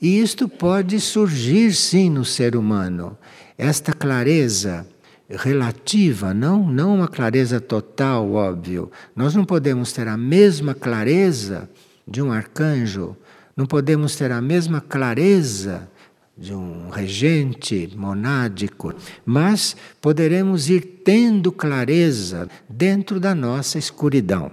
E 0.00 0.18
isto 0.20 0.48
pode 0.48 1.00
surgir 1.00 1.74
sim 1.74 2.08
no 2.08 2.24
ser 2.24 2.56
humano. 2.56 3.16
Esta 3.56 3.92
clareza 3.92 4.86
relativa, 5.28 6.32
não, 6.32 6.70
não 6.70 6.94
uma 6.96 7.08
clareza 7.08 7.60
total, 7.60 8.32
óbvio. 8.32 8.90
Nós 9.14 9.34
não 9.34 9.44
podemos 9.44 9.92
ter 9.92 10.08
a 10.08 10.16
mesma 10.16 10.74
clareza 10.74 11.68
de 12.06 12.22
um 12.22 12.32
arcanjo, 12.32 13.16
não 13.56 13.66
podemos 13.66 14.16
ter 14.16 14.32
a 14.32 14.40
mesma 14.40 14.80
clareza 14.80 15.88
de 16.36 16.54
um 16.54 16.88
regente 16.88 17.92
monádico, 17.96 18.94
mas 19.26 19.76
poderemos 20.00 20.70
ir 20.70 21.02
tendo 21.04 21.50
clareza 21.50 22.48
dentro 22.68 23.18
da 23.18 23.34
nossa 23.34 23.76
escuridão. 23.76 24.50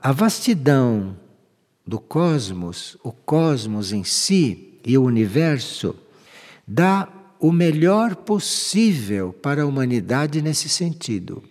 A 0.00 0.12
vastidão 0.12 1.16
do 1.86 2.00
cosmos, 2.00 2.98
o 3.02 3.12
cosmos 3.12 3.92
em 3.92 4.02
si 4.02 4.74
e 4.84 4.98
o 4.98 5.04
universo, 5.04 5.94
dá 6.66 7.08
o 7.38 7.52
melhor 7.52 8.16
possível 8.16 9.32
para 9.32 9.62
a 9.62 9.66
humanidade 9.66 10.40
nesse 10.40 10.68
sentido. 10.68 11.42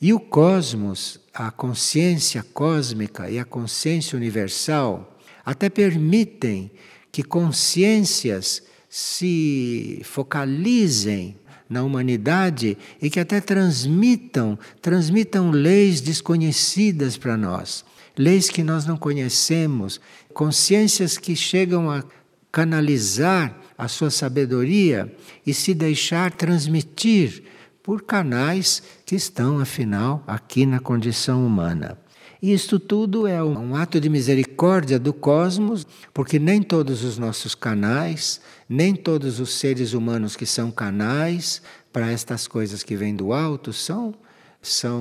E 0.00 0.12
o 0.12 0.20
cosmos, 0.20 1.20
a 1.32 1.50
consciência 1.50 2.42
cósmica 2.42 3.30
e 3.30 3.38
a 3.38 3.44
consciência 3.44 4.16
universal 4.16 5.18
até 5.44 5.70
permitem 5.70 6.70
que 7.10 7.22
consciências 7.22 8.62
se 8.88 10.00
focalizem 10.04 11.36
na 11.68 11.82
humanidade 11.82 12.76
e 13.00 13.10
que 13.10 13.18
até 13.18 13.40
transmitam, 13.40 14.58
transmitam 14.80 15.50
leis 15.50 16.00
desconhecidas 16.00 17.16
para 17.16 17.36
nós, 17.36 17.84
leis 18.16 18.48
que 18.48 18.62
nós 18.62 18.86
não 18.86 18.96
conhecemos, 18.96 20.00
consciências 20.32 21.18
que 21.18 21.34
chegam 21.34 21.90
a 21.90 22.04
canalizar 22.52 23.58
a 23.76 23.88
sua 23.88 24.10
sabedoria 24.10 25.14
e 25.46 25.52
se 25.52 25.74
deixar 25.74 26.32
transmitir 26.32 27.44
por 27.82 28.02
canais 28.02 28.82
que 29.04 29.14
estão, 29.14 29.60
afinal, 29.60 30.22
aqui 30.26 30.66
na 30.66 30.80
condição 30.80 31.46
humana. 31.46 31.98
E 32.42 32.52
isto 32.52 32.78
tudo 32.78 33.26
é 33.26 33.42
um 33.42 33.74
ato 33.74 34.00
de 34.00 34.08
misericórdia 34.08 34.98
do 34.98 35.12
cosmos, 35.12 35.86
porque 36.12 36.38
nem 36.38 36.62
todos 36.62 37.02
os 37.02 37.16
nossos 37.16 37.54
canais, 37.54 38.40
nem 38.68 38.94
todos 38.94 39.40
os 39.40 39.54
seres 39.54 39.94
humanos 39.94 40.36
que 40.36 40.44
são 40.44 40.70
canais 40.70 41.62
para 41.92 42.10
estas 42.10 42.46
coisas 42.46 42.82
que 42.82 42.96
vêm 42.96 43.14
do 43.14 43.32
alto 43.32 43.72
são 43.72 44.14
são 44.60 45.00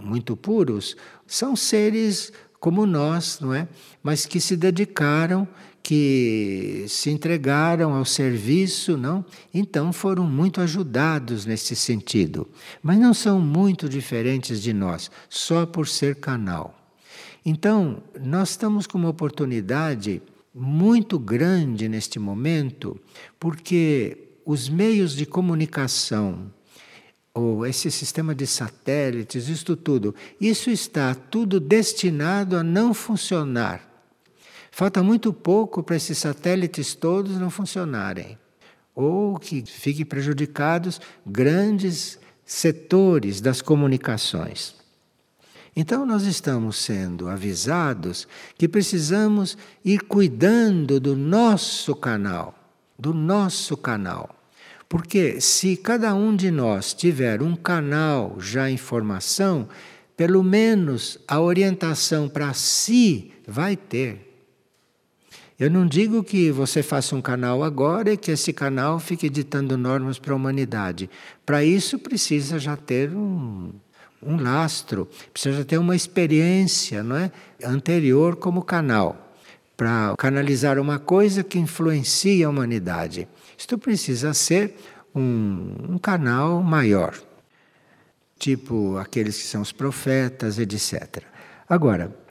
muito 0.00 0.36
puros, 0.36 0.96
são 1.26 1.56
seres 1.56 2.32
como 2.60 2.86
nós, 2.86 3.40
não 3.40 3.52
é? 3.52 3.68
Mas 4.02 4.24
que 4.24 4.40
se 4.40 4.56
dedicaram 4.56 5.46
que 5.84 6.86
se 6.88 7.10
entregaram 7.10 7.94
ao 7.94 8.06
serviço, 8.06 8.96
não? 8.96 9.22
Então 9.52 9.92
foram 9.92 10.24
muito 10.24 10.62
ajudados 10.62 11.44
nesse 11.44 11.76
sentido. 11.76 12.48
Mas 12.82 12.98
não 12.98 13.12
são 13.12 13.38
muito 13.38 13.86
diferentes 13.86 14.62
de 14.62 14.72
nós, 14.72 15.10
só 15.28 15.66
por 15.66 15.86
ser 15.86 16.16
canal. 16.16 16.74
Então, 17.44 18.02
nós 18.18 18.50
estamos 18.50 18.86
com 18.86 18.96
uma 18.96 19.10
oportunidade 19.10 20.22
muito 20.54 21.18
grande 21.18 21.86
neste 21.86 22.18
momento, 22.18 22.98
porque 23.38 24.38
os 24.46 24.70
meios 24.70 25.14
de 25.14 25.26
comunicação, 25.26 26.50
ou 27.34 27.66
esse 27.66 27.90
sistema 27.90 28.34
de 28.34 28.46
satélites, 28.46 29.48
isto 29.48 29.76
tudo, 29.76 30.14
isso 30.40 30.70
está 30.70 31.14
tudo 31.14 31.60
destinado 31.60 32.56
a 32.56 32.62
não 32.62 32.94
funcionar 32.94 33.93
Falta 34.76 35.04
muito 35.04 35.32
pouco 35.32 35.84
para 35.84 35.94
esses 35.94 36.18
satélites 36.18 36.96
todos 36.96 37.38
não 37.38 37.48
funcionarem, 37.48 38.36
ou 38.92 39.38
que 39.38 39.62
fiquem 39.64 40.04
prejudicados 40.04 41.00
grandes 41.24 42.18
setores 42.44 43.40
das 43.40 43.62
comunicações. 43.62 44.74
Então, 45.76 46.04
nós 46.04 46.24
estamos 46.24 46.76
sendo 46.76 47.28
avisados 47.28 48.26
que 48.58 48.66
precisamos 48.66 49.56
ir 49.84 50.00
cuidando 50.00 50.98
do 50.98 51.14
nosso 51.14 51.94
canal, 51.94 52.52
do 52.98 53.14
nosso 53.14 53.76
canal. 53.76 54.34
Porque 54.88 55.40
se 55.40 55.76
cada 55.76 56.16
um 56.16 56.34
de 56.34 56.50
nós 56.50 56.92
tiver 56.92 57.42
um 57.42 57.54
canal 57.54 58.40
já 58.40 58.68
em 58.68 58.76
formação, 58.76 59.68
pelo 60.16 60.42
menos 60.42 61.16
a 61.28 61.40
orientação 61.40 62.28
para 62.28 62.52
si 62.54 63.30
vai 63.46 63.76
ter. 63.76 64.33
Eu 65.58 65.70
não 65.70 65.86
digo 65.86 66.24
que 66.24 66.50
você 66.50 66.82
faça 66.82 67.14
um 67.14 67.22
canal 67.22 67.62
agora 67.62 68.12
e 68.12 68.16
que 68.16 68.32
esse 68.32 68.52
canal 68.52 68.98
fique 68.98 69.30
ditando 69.30 69.78
normas 69.78 70.18
para 70.18 70.32
a 70.32 70.36
humanidade. 70.36 71.08
Para 71.46 71.62
isso 71.62 71.96
precisa 71.96 72.58
já 72.58 72.76
ter 72.76 73.14
um, 73.14 73.70
um 74.20 74.36
lastro, 74.36 75.08
precisa 75.32 75.64
ter 75.64 75.78
uma 75.78 75.94
experiência 75.94 77.04
não 77.04 77.16
é? 77.16 77.30
anterior 77.62 78.34
como 78.34 78.64
canal, 78.64 79.32
para 79.76 80.16
canalizar 80.18 80.76
uma 80.76 80.98
coisa 80.98 81.44
que 81.44 81.58
influencia 81.58 82.48
a 82.48 82.50
humanidade. 82.50 83.28
Isto 83.56 83.78
precisa 83.78 84.34
ser 84.34 84.74
um, 85.14 85.72
um 85.90 85.98
canal 85.98 86.64
maior, 86.64 87.14
tipo 88.40 88.96
aqueles 88.96 89.36
que 89.36 89.46
são 89.46 89.62
os 89.62 89.70
profetas, 89.70 90.58
etc. 90.58 91.22
Agora, 91.68 92.23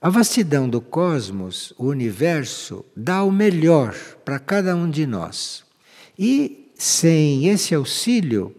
a 0.00 0.08
vastidão 0.08 0.68
do 0.68 0.80
cosmos, 0.80 1.72
o 1.76 1.86
universo, 1.86 2.84
dá 2.96 3.22
o 3.24 3.32
melhor 3.32 3.94
para 4.24 4.38
cada 4.38 4.76
um 4.76 4.88
de 4.88 5.06
nós. 5.06 5.64
E 6.18 6.70
sem 6.74 7.48
esse 7.48 7.74
auxílio, 7.74 8.54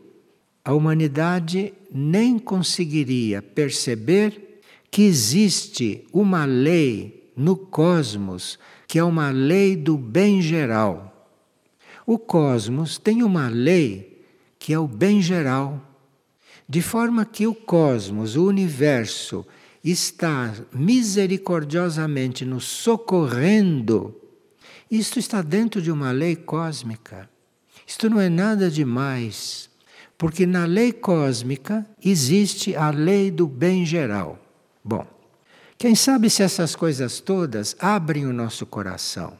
a 0.63 0.73
humanidade 0.73 1.73
nem 1.91 2.37
conseguiria 2.37 3.41
perceber 3.41 4.61
que 4.91 5.03
existe 5.03 6.05
uma 6.11 6.45
lei 6.45 7.31
no 7.35 7.55
cosmos 7.55 8.59
que 8.89 8.97
é 8.97 9.03
uma 9.03 9.29
lei 9.29 9.75
do 9.75 9.95
bem 9.95 10.41
geral. 10.41 11.29
O 12.07 12.17
cosmos 12.17 12.97
tem 12.97 13.21
uma 13.21 13.47
lei 13.47 14.25
que 14.57 14.73
é 14.73 14.79
o 14.79 14.87
bem 14.87 15.21
geral, 15.21 15.79
de 16.67 16.81
forma 16.81 17.23
que 17.23 17.45
o 17.45 17.53
cosmos, 17.53 18.35
o 18.35 18.45
universo, 18.45 19.45
está 19.83 20.53
misericordiosamente 20.73 22.45
nos 22.45 22.65
socorrendo. 22.65 24.15
Isto 24.89 25.19
está 25.19 25.41
dentro 25.41 25.81
de 25.81 25.91
uma 25.91 26.11
lei 26.11 26.35
cósmica. 26.35 27.29
Isto 27.85 28.09
não 28.09 28.19
é 28.19 28.29
nada 28.29 28.69
demais, 28.69 29.69
porque 30.17 30.45
na 30.45 30.65
lei 30.65 30.91
cósmica 30.91 31.85
existe 32.03 32.75
a 32.75 32.89
lei 32.89 33.31
do 33.31 33.47
bem 33.47 33.85
geral. 33.85 34.37
Bom, 34.83 35.05
quem 35.77 35.95
sabe 35.95 36.29
se 36.29 36.43
essas 36.43 36.75
coisas 36.75 37.19
todas 37.19 37.75
abrem 37.79 38.25
o 38.25 38.33
nosso 38.33 38.65
coração? 38.65 39.33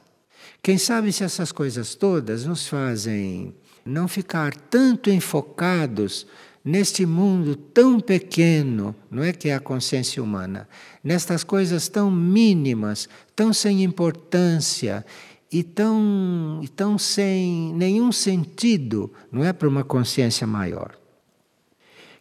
Quem 0.61 0.77
sabe 0.77 1.11
se 1.11 1.23
essas 1.23 1.51
coisas 1.51 1.95
todas 1.95 2.45
nos 2.45 2.67
fazem 2.67 3.53
não 3.85 4.07
ficar 4.07 4.55
tanto 4.55 5.09
enfocados 5.09 6.27
neste 6.63 7.05
mundo 7.05 7.55
tão 7.55 7.99
pequeno, 7.99 8.95
não 9.09 9.23
é 9.23 9.31
que 9.31 9.49
é 9.49 9.55
a 9.55 9.59
consciência 9.59 10.21
humana, 10.21 10.67
nestas 11.03 11.43
coisas 11.43 11.87
tão 11.87 12.11
mínimas, 12.11 13.07
tão 13.35 13.53
sem 13.53 13.83
importância 13.83 15.05
e 15.51 15.63
tão, 15.63 16.59
e 16.63 16.67
tão 16.67 16.97
sem 16.97 17.73
nenhum 17.73 18.11
sentido, 18.11 19.11
não 19.31 19.43
é 19.43 19.53
para 19.53 19.67
uma 19.67 19.83
consciência 19.83 20.45
maior. 20.45 20.97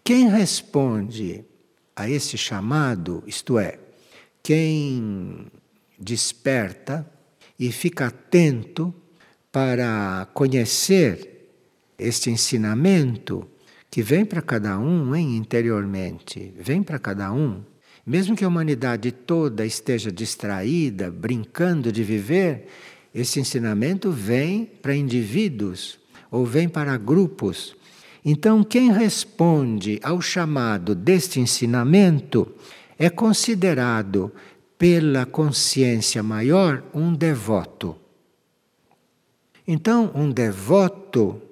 Quem 0.03 0.29
responde 0.29 1.45
a 1.95 2.09
esse 2.09 2.39
chamado, 2.39 3.23
isto 3.27 3.59
é, 3.59 3.79
quem 4.43 5.47
desperta 5.99 7.07
e 7.59 7.73
fica 7.73 8.07
atento 8.07 8.95
para 9.51 10.29
conhecer 10.33 11.51
este 11.99 12.31
ensinamento 12.31 13.47
que 13.91 14.03
vem 14.03 14.25
para 14.25 14.43
cada 14.43 14.79
um 14.79 15.15
hein, 15.15 15.37
interiormente, 15.37 16.53
vem 16.59 16.83
para 16.83 16.99
cada 16.99 17.33
um. 17.33 17.63
Mesmo 18.05 18.35
que 18.35 18.45
a 18.45 18.49
humanidade 18.49 19.13
toda 19.13 19.67
esteja 19.67 20.11
distraída, 20.11 21.11
brincando 21.11 21.93
de 21.93 22.03
viver, 22.03 22.69
esse 23.15 23.41
ensinamento 23.41 24.11
vem 24.11 24.65
para 24.65 24.95
indivíduos 24.95 25.99
ou 26.31 26.45
vem 26.45 26.69
para 26.69 26.97
grupos. 26.97 27.77
Então, 28.25 28.63
quem 28.63 28.93
responde 28.93 29.99
ao 30.03 30.21
chamado 30.21 30.95
deste 30.95 31.41
ensinamento 31.41 32.51
é 32.99 33.09
considerado 33.09 34.33
pela 34.79 35.27
consciência 35.27 36.23
maior 36.23 36.83
um 36.95 37.13
devoto. 37.13 37.97
Então, 39.67 40.11
um 40.15 40.31
devoto, 40.31 41.43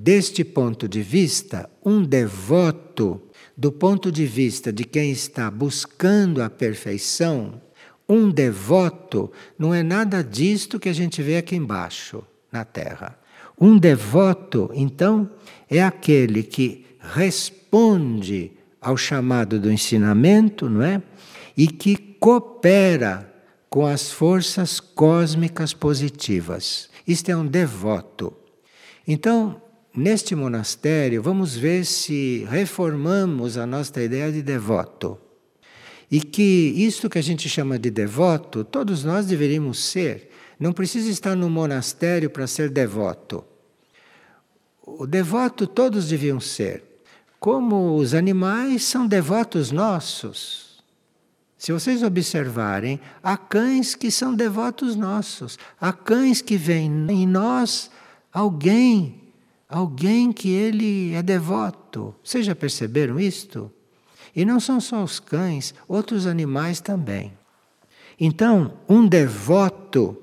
deste 0.00 0.44
ponto 0.44 0.88
de 0.88 1.02
vista, 1.02 1.68
um 1.84 2.04
devoto, 2.04 3.20
do 3.56 3.72
ponto 3.72 4.12
de 4.12 4.24
vista 4.26 4.72
de 4.72 4.84
quem 4.84 5.10
está 5.10 5.50
buscando 5.50 6.40
a 6.40 6.48
perfeição, 6.48 7.60
um 8.08 8.30
devoto 8.30 9.32
não 9.58 9.74
é 9.74 9.82
nada 9.82 10.22
disto 10.22 10.78
que 10.78 10.88
a 10.88 10.92
gente 10.92 11.20
vê 11.20 11.38
aqui 11.38 11.56
embaixo, 11.56 12.22
na 12.52 12.64
Terra. 12.64 13.18
Um 13.60 13.76
devoto, 13.76 14.70
então, 14.72 15.28
é 15.68 15.82
aquele 15.82 16.44
que 16.44 16.86
responde 17.00 18.52
ao 18.80 18.96
chamado 18.96 19.58
do 19.58 19.70
ensinamento, 19.70 20.70
não 20.70 20.82
é? 20.82 21.02
E 21.56 21.66
que 21.66 21.96
coopera 21.96 23.34
com 23.68 23.84
as 23.84 24.12
forças 24.12 24.78
cósmicas 24.78 25.74
positivas. 25.74 26.88
Isto 27.04 27.30
é 27.30 27.36
um 27.36 27.46
devoto. 27.46 28.32
Então, 29.04 29.60
neste 29.98 30.34
monastério, 30.34 31.22
vamos 31.22 31.56
ver 31.56 31.84
se 31.84 32.46
reformamos 32.48 33.56
a 33.56 33.66
nossa 33.66 34.02
ideia 34.02 34.30
de 34.30 34.42
devoto. 34.42 35.18
E 36.10 36.20
que 36.20 36.72
isto 36.76 37.10
que 37.10 37.18
a 37.18 37.22
gente 37.22 37.48
chama 37.48 37.78
de 37.78 37.90
devoto, 37.90 38.64
todos 38.64 39.04
nós 39.04 39.26
deveríamos 39.26 39.78
ser. 39.78 40.30
Não 40.58 40.72
precisa 40.72 41.10
estar 41.10 41.36
no 41.36 41.50
monastério 41.50 42.30
para 42.30 42.46
ser 42.46 42.70
devoto. 42.70 43.44
O 44.82 45.06
devoto 45.06 45.66
todos 45.66 46.08
deviam 46.08 46.40
ser 46.40 46.88
como 47.38 47.96
os 47.96 48.14
animais 48.14 48.84
são 48.84 49.06
devotos 49.06 49.70
nossos. 49.70 50.82
Se 51.56 51.72
vocês 51.72 52.02
observarem, 52.02 53.00
há 53.22 53.36
cães 53.36 53.94
que 53.94 54.10
são 54.10 54.34
devotos 54.34 54.94
nossos, 54.94 55.58
há 55.80 55.92
cães 55.92 56.40
que 56.40 56.56
veem 56.56 57.06
em 57.10 57.26
nós 57.26 57.90
alguém, 58.32 59.17
alguém 59.68 60.32
que 60.32 60.50
ele 60.50 61.12
é 61.12 61.22
devoto. 61.22 62.14
Vocês 62.24 62.46
já 62.46 62.54
perceberam 62.54 63.20
isto? 63.20 63.70
E 64.34 64.44
não 64.44 64.58
são 64.58 64.80
só 64.80 65.02
os 65.02 65.20
cães, 65.20 65.74
outros 65.86 66.26
animais 66.26 66.80
também. 66.80 67.32
Então, 68.18 68.78
um 68.88 69.06
devoto 69.06 70.16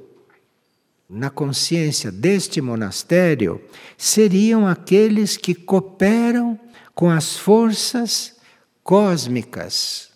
na 1.09 1.29
consciência 1.29 2.11
deste 2.11 2.59
monastério 2.61 3.61
seriam 3.97 4.67
aqueles 4.67 5.37
que 5.37 5.53
cooperam 5.53 6.59
com 6.93 7.09
as 7.09 7.37
forças 7.37 8.35
cósmicas 8.83 10.09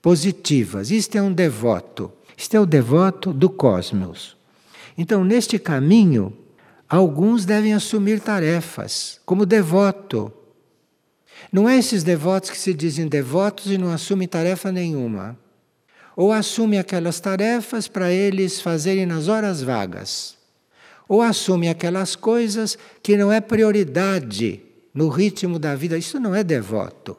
positivas. 0.00 0.90
Isto 0.90 1.16
é 1.16 1.22
um 1.22 1.32
devoto. 1.32 2.12
Isto 2.36 2.56
é 2.56 2.60
o 2.60 2.66
devoto 2.66 3.32
do 3.32 3.48
cosmos. 3.48 4.36
Então, 4.98 5.24
neste 5.24 5.58
caminho, 5.58 6.36
alguns 6.92 7.46
devem 7.46 7.72
assumir 7.72 8.20
tarefas 8.20 9.18
como 9.24 9.46
devoto. 9.46 10.30
Não 11.50 11.66
é 11.66 11.78
esses 11.78 12.02
devotos 12.02 12.50
que 12.50 12.58
se 12.58 12.74
dizem 12.74 13.08
devotos 13.08 13.72
e 13.72 13.78
não 13.78 13.90
assumem 13.90 14.28
tarefa 14.28 14.70
nenhuma. 14.70 15.38
Ou 16.14 16.30
assumem 16.30 16.78
aquelas 16.78 17.18
tarefas 17.18 17.88
para 17.88 18.12
eles 18.12 18.60
fazerem 18.60 19.06
nas 19.06 19.26
horas 19.26 19.62
vagas. 19.62 20.36
Ou 21.08 21.22
assumem 21.22 21.70
aquelas 21.70 22.14
coisas 22.14 22.76
que 23.02 23.16
não 23.16 23.32
é 23.32 23.40
prioridade 23.40 24.60
no 24.92 25.08
ritmo 25.08 25.58
da 25.58 25.74
vida. 25.74 25.96
Isso 25.96 26.20
não 26.20 26.34
é 26.34 26.44
devoto. 26.44 27.16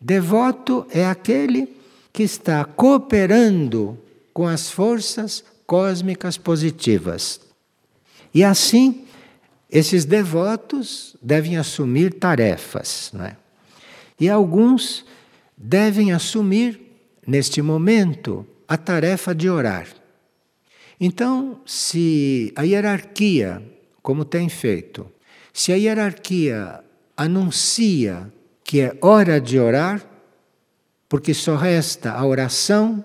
Devoto 0.00 0.86
é 0.90 1.04
aquele 1.04 1.76
que 2.12 2.22
está 2.22 2.64
cooperando 2.64 3.98
com 4.32 4.46
as 4.46 4.70
forças 4.70 5.42
cósmicas 5.66 6.38
positivas. 6.38 7.49
E 8.32 8.44
assim, 8.44 9.04
esses 9.70 10.04
devotos 10.04 11.16
devem 11.22 11.56
assumir 11.56 12.14
tarefas. 12.14 13.10
Não 13.12 13.24
é? 13.24 13.36
E 14.18 14.28
alguns 14.28 15.04
devem 15.56 16.12
assumir, 16.12 16.80
neste 17.26 17.62
momento, 17.62 18.46
a 18.66 18.76
tarefa 18.76 19.34
de 19.34 19.48
orar. 19.48 19.88
Então, 21.00 21.60
se 21.64 22.52
a 22.54 22.62
hierarquia, 22.62 23.62
como 24.02 24.24
tem 24.24 24.48
feito, 24.48 25.10
se 25.52 25.72
a 25.72 25.76
hierarquia 25.76 26.84
anuncia 27.16 28.32
que 28.62 28.80
é 28.80 28.96
hora 29.00 29.40
de 29.40 29.58
orar, 29.58 30.04
porque 31.08 31.34
só 31.34 31.56
resta 31.56 32.12
a 32.12 32.24
oração 32.24 33.04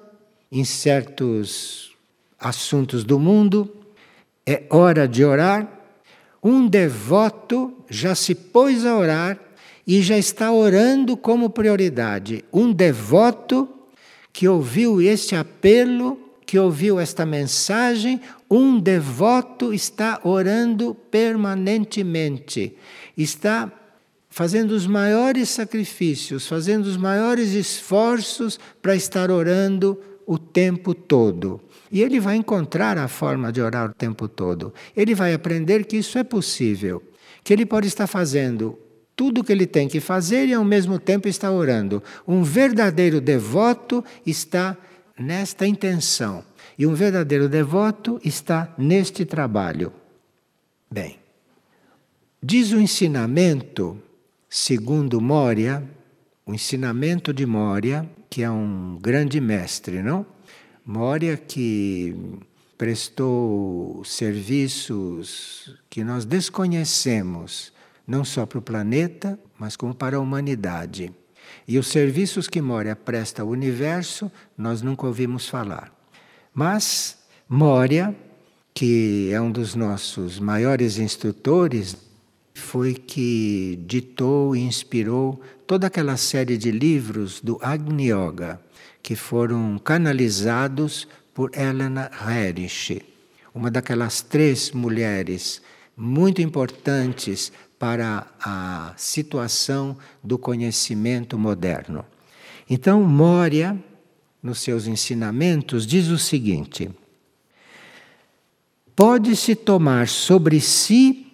em 0.52 0.64
certos 0.64 1.96
assuntos 2.40 3.04
do 3.04 3.20
mundo, 3.20 3.85
é 4.46 4.64
hora 4.70 5.08
de 5.08 5.24
orar, 5.24 5.68
um 6.44 6.68
devoto 6.68 7.74
já 7.90 8.14
se 8.14 8.36
pôs 8.36 8.86
a 8.86 8.96
orar 8.96 9.40
e 9.88 10.02
já 10.02 10.18
está 10.18 10.52
orando 10.52 11.18
como 11.18 11.50
prioridade. 11.50 12.46
Um 12.54 12.72
devoto 12.72 13.68
que 14.32 14.48
ouviu 14.48 15.02
este 15.02 15.36
apelo 15.36 16.20
que 16.46 16.60
ouviu 16.60 17.00
esta 17.00 17.26
mensagem, 17.26 18.22
um 18.50 18.80
devoto 18.80 19.74
está 19.74 20.20
orando 20.24 20.94
permanentemente, 21.10 22.76
está 23.18 23.72
fazendo 24.30 24.72
os 24.72 24.86
maiores 24.86 25.50
sacrifícios, 25.50 26.48
fazendo 26.48 26.86
os 26.86 26.98
maiores 26.98 27.54
esforços 27.54 28.60
para 28.82 28.96
estar 28.96 29.32
orando 29.32 30.00
o 30.26 30.38
tempo 30.38 30.94
todo. 30.94 31.62
E 31.92 32.02
ele 32.02 32.20
vai 32.20 32.36
encontrar 32.36 32.98
a 32.98 33.08
forma 33.08 33.52
de 33.52 33.62
orar 33.62 33.90
o 33.90 33.94
tempo 33.94 34.28
todo. 34.28 34.74
Ele 34.96 35.14
vai 35.14 35.34
aprender 35.34 35.86
que 35.86 35.98
isso 35.98 36.18
é 36.18 36.24
possível, 36.24 37.02
que 37.44 37.54
ele 37.54 37.66
pode 37.66 37.88
estar 37.88 38.08
fazendo 38.08 38.78
tudo 39.16 39.42
o 39.42 39.44
que 39.44 39.52
ele 39.52 39.66
tem 39.66 39.88
que 39.88 40.00
fazer 40.00 40.48
e 40.48 40.54
ao 40.54 40.64
mesmo 40.64 41.00
tempo 41.00 41.28
está 41.28 41.50
orando. 41.50 42.04
Um 42.28 42.44
verdadeiro 42.44 43.22
devoto 43.22 44.04
está 44.26 44.76
nesta 45.18 45.66
intenção. 45.66 46.44
E 46.78 46.86
um 46.86 46.94
verdadeiro 46.94 47.48
devoto 47.48 48.20
está 48.24 48.74
neste 48.78 49.24
trabalho. 49.24 49.94
Bem, 50.92 51.18
diz 52.44 52.72
o 52.74 52.80
ensinamento, 52.80 53.98
segundo 54.50 55.22
Moria, 55.22 55.84
o 56.46 56.54
ensinamento 56.54 57.34
de 57.34 57.46
Moria, 57.46 58.08
que 58.30 58.44
é 58.44 58.50
um 58.50 59.00
grande 59.02 59.42
mestre, 59.42 60.04
não? 60.04 60.26
Moria 60.86 61.36
que 61.36 62.16
prestou 62.78 64.04
serviços 64.06 65.76
que 65.90 66.04
nós 66.04 66.26
desconhecemos, 66.26 67.74
não 68.06 68.24
só 68.24 68.46
para 68.46 68.60
o 68.60 68.62
planeta, 68.62 69.40
mas 69.58 69.76
como 69.76 69.96
para 69.96 70.18
a 70.18 70.20
humanidade. 70.20 71.12
E 71.68 71.80
os 71.80 71.88
serviços 71.88 72.48
que 72.48 72.62
Moria 72.62 72.96
presta 72.96 73.42
ao 73.42 73.50
universo, 73.50 74.32
nós 74.56 74.84
nunca 74.84 75.08
ouvimos 75.08 75.48
falar. 75.48 75.92
Mas 76.54 77.18
Moria, 77.50 78.16
que 78.74 79.30
é 79.32 79.42
um 79.42 79.52
dos 79.52 79.74
nossos 79.74 80.40
maiores 80.40 81.00
instrutores, 81.00 81.98
foi 82.54 82.94
que 82.94 83.80
ditou 83.86 84.56
e 84.56 84.62
inspirou 84.62 85.42
toda 85.68 85.88
aquela 85.88 86.18
série 86.18 86.58
de 86.58 86.72
livros 86.72 87.42
do 87.42 87.58
Agni 87.62 88.12
Yoga, 88.12 88.60
que 89.02 89.16
foram 89.16 89.80
canalizados 89.80 91.08
por 91.34 91.52
Helena 91.56 92.10
Herrich, 92.28 93.02
uma 93.54 93.72
daquelas 93.72 94.22
três 94.22 94.72
mulheres 94.72 95.62
muito 95.98 96.42
importantes 96.42 97.52
para 97.80 98.28
a 98.40 98.94
situação 98.98 99.98
do 100.24 100.38
conhecimento 100.38 101.38
moderno. 101.38 102.06
Então, 102.70 103.04
Moria, 103.04 103.78
nos 104.42 104.60
seus 104.60 104.88
ensinamentos, 104.88 105.86
diz 105.86 106.08
o 106.08 106.18
seguinte: 106.18 106.90
pode-se 108.96 109.56
tomar 109.56 110.08
sobre 110.08 110.60
si 110.62 111.28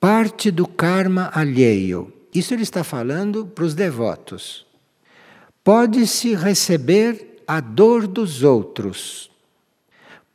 parte 0.00 0.50
do 0.50 0.66
karma 0.66 1.30
alheio. 1.32 2.12
Isso 2.34 2.52
ele 2.52 2.64
está 2.64 2.82
falando 2.82 3.46
para 3.46 3.64
os 3.64 3.74
devotos. 3.74 4.66
Pode-se 5.62 6.34
receber 6.34 7.42
a 7.46 7.60
dor 7.60 8.08
dos 8.08 8.42
outros. 8.42 9.30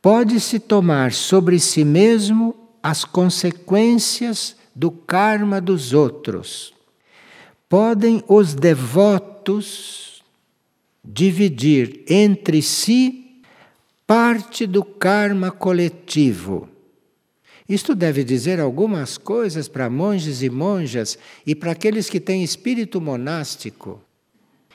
Pode-se 0.01 0.59
tomar 0.59 1.11
sobre 1.11 1.59
si 1.59 1.83
mesmo 1.83 2.55
as 2.81 3.03
consequências 3.03 4.55
do 4.73 4.89
karma 4.89 5.59
dos 5.59 5.91
outros. 5.91 6.73
Podem 7.67 8.23
os 8.29 8.53
devotos 8.53 10.23
dividir 11.03 12.05
entre 12.07 12.61
si 12.61 13.41
parte 14.07 14.65
do 14.65 14.83
karma 14.85 15.51
coletivo. 15.51 16.68
Isto 17.69 17.93
deve 17.93 18.23
dizer 18.23 18.59
algumas 18.59 19.15
coisas 19.15 19.67
para 19.67 19.89
monges 19.91 20.41
e 20.41 20.49
monjas 20.49 21.19
e 21.45 21.53
para 21.53 21.71
aqueles 21.71 22.09
que 22.09 22.19
têm 22.19 22.43
espírito 22.43 22.99
monástico. 22.99 24.01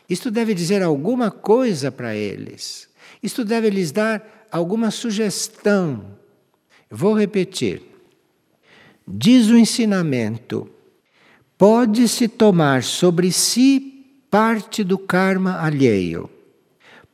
Isto 0.09 0.31
deve 0.31 0.55
dizer 0.55 0.81
alguma 0.81 1.29
coisa 1.31 1.91
para 1.91 2.15
eles. 2.15 2.89
Isto 3.21 3.45
deve 3.45 3.69
lhes 3.69 3.91
dar 3.91 4.47
alguma 4.53 4.93
sugestão. 4.93 6.17
Vou 6.89 7.19
repetir. 7.19 7.83
Diz 9.07 9.49
o 9.49 9.59
ensinamento: 9.59 10.71
pode-se 11.59 12.29
tomar 12.29 12.83
sobre 12.85 13.33
si 13.33 13.95
parte 14.31 14.83
do 14.83 14.99
karma 14.99 15.61
alheio, 15.61 16.29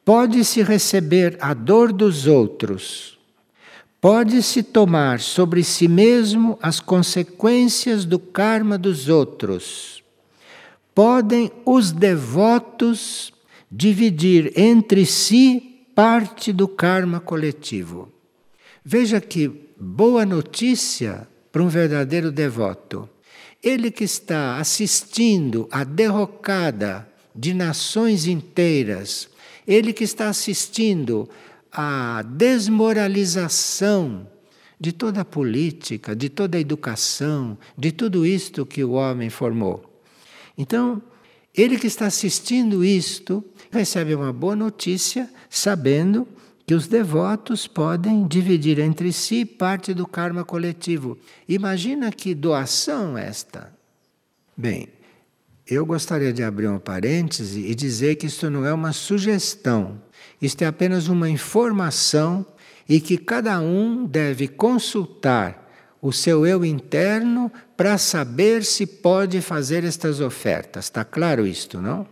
pode-se 0.05 0.63
receber 0.63 1.37
a 1.41 1.53
dor 1.53 1.93
dos 1.93 2.27
outros, 2.27 3.19
pode-se 4.01 4.63
tomar 4.63 5.21
sobre 5.21 5.63
si 5.63 5.87
mesmo 5.87 6.59
as 6.63 6.81
consequências 6.81 8.05
do 8.05 8.19
karma 8.19 8.79
dos 8.79 9.09
outros, 9.09 10.03
podem 10.95 11.51
os 11.67 11.93
devotos 11.93 13.33
dividir 13.71 14.53
entre 14.57 15.05
si 15.05 15.85
parte 15.95 16.53
do 16.53 16.67
karma 16.67 17.21
coletivo. 17.21 18.11
Veja 18.85 19.21
que 19.21 19.69
boa 19.79 20.25
notícia 20.25 21.29
para 21.53 21.63
um 21.63 21.69
verdadeiro 21.69 22.33
devoto. 22.33 23.09
Ele 23.63 23.91
que 23.91 24.05
está 24.05 24.57
assistindo 24.57 25.69
à 25.71 25.85
derrocada 25.85 27.07
de 27.35 27.53
nações 27.53 28.27
inteiras, 28.27 29.29
ele 29.67 29.93
que 29.93 30.05
está 30.05 30.29
assistindo 30.29 31.29
à 31.73 32.23
desmoralização 32.23 34.27
de 34.79 34.93
toda 34.93 35.21
a 35.21 35.25
política, 35.25 36.17
de 36.17 36.29
toda 36.29 36.57
a 36.57 36.61
educação, 36.61 37.59
de 37.77 37.93
tudo 37.93 38.25
isto 38.25 38.65
que 38.65 38.83
o 38.83 38.93
homem 38.93 39.29
formou. 39.29 40.03
Então, 40.57 41.03
ele 41.55 41.79
que 41.79 41.87
está 41.87 42.07
assistindo 42.07 42.85
isto 42.85 43.45
recebe 43.71 44.15
uma 44.15 44.33
boa 44.33 44.57
notícia, 44.57 45.29
sabendo 45.49 46.27
que 46.67 46.75
os 46.75 46.87
devotos 46.87 47.67
podem 47.67 48.27
dividir 48.27 48.79
entre 48.79 49.13
si 49.13 49.45
parte 49.45 49.93
do 49.93 50.07
karma 50.07 50.45
coletivo. 50.45 51.19
Imagina 51.49 52.13
que 52.13 52.35
doação 52.35 53.19
esta. 53.19 53.73
Bem, 54.57 54.89
eu 55.71 55.87
gostaria 55.87 56.33
de 56.33 56.43
abrir 56.43 56.69
um 56.69 56.81
parêntese 56.81 57.61
e 57.61 57.75
dizer 57.75 58.17
que 58.17 58.27
isto 58.27 58.51
não 58.51 58.67
é 58.67 58.73
uma 58.73 58.93
sugestão, 58.93 60.03
isto 60.43 60.63
é 60.63 60.67
apenas 60.67 61.07
uma 61.07 61.31
informação 61.31 62.45
e 62.89 63.01
que 63.01 63.17
cada 63.17 63.61
um 63.61 64.05
deve 64.05 64.49
consultar 64.49 65.71
o 66.03 66.13
seu 66.13 66.45
eu 66.45 66.65
interno 66.65 67.53
para 67.77 67.97
saber 67.99 68.65
se 68.65 68.85
pode 68.85 69.41
fazer 69.41 69.85
estas 69.85 70.21
ofertas. 70.21 70.87
Está 70.87 71.05
claro 71.05 71.47
isto, 71.47 71.81
não? 71.81 72.07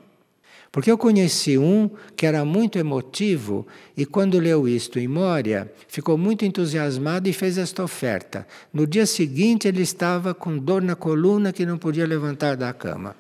Porque 0.71 0.91
eu 0.91 0.99
conheci 0.99 1.57
um 1.57 1.91
que 2.15 2.27
era 2.27 2.45
muito 2.45 2.79
emotivo 2.79 3.67
e, 3.97 4.05
quando 4.05 4.39
leu 4.39 4.69
isto 4.69 4.99
em 4.99 5.09
Mória, 5.09 5.73
ficou 5.89 6.19
muito 6.19 6.45
entusiasmado 6.45 7.29
e 7.29 7.33
fez 7.33 7.57
esta 7.57 7.83
oferta. 7.83 8.47
No 8.73 8.87
dia 8.87 9.07
seguinte, 9.07 9.67
ele 9.67 9.83
estava 9.83 10.35
com 10.35 10.59
dor 10.59 10.83
na 10.83 10.95
coluna 10.95 11.53
que 11.53 11.65
não 11.65 11.79
podia 11.79 12.07
levantar 12.07 12.57
da 12.57 12.73
cama. 12.73 13.17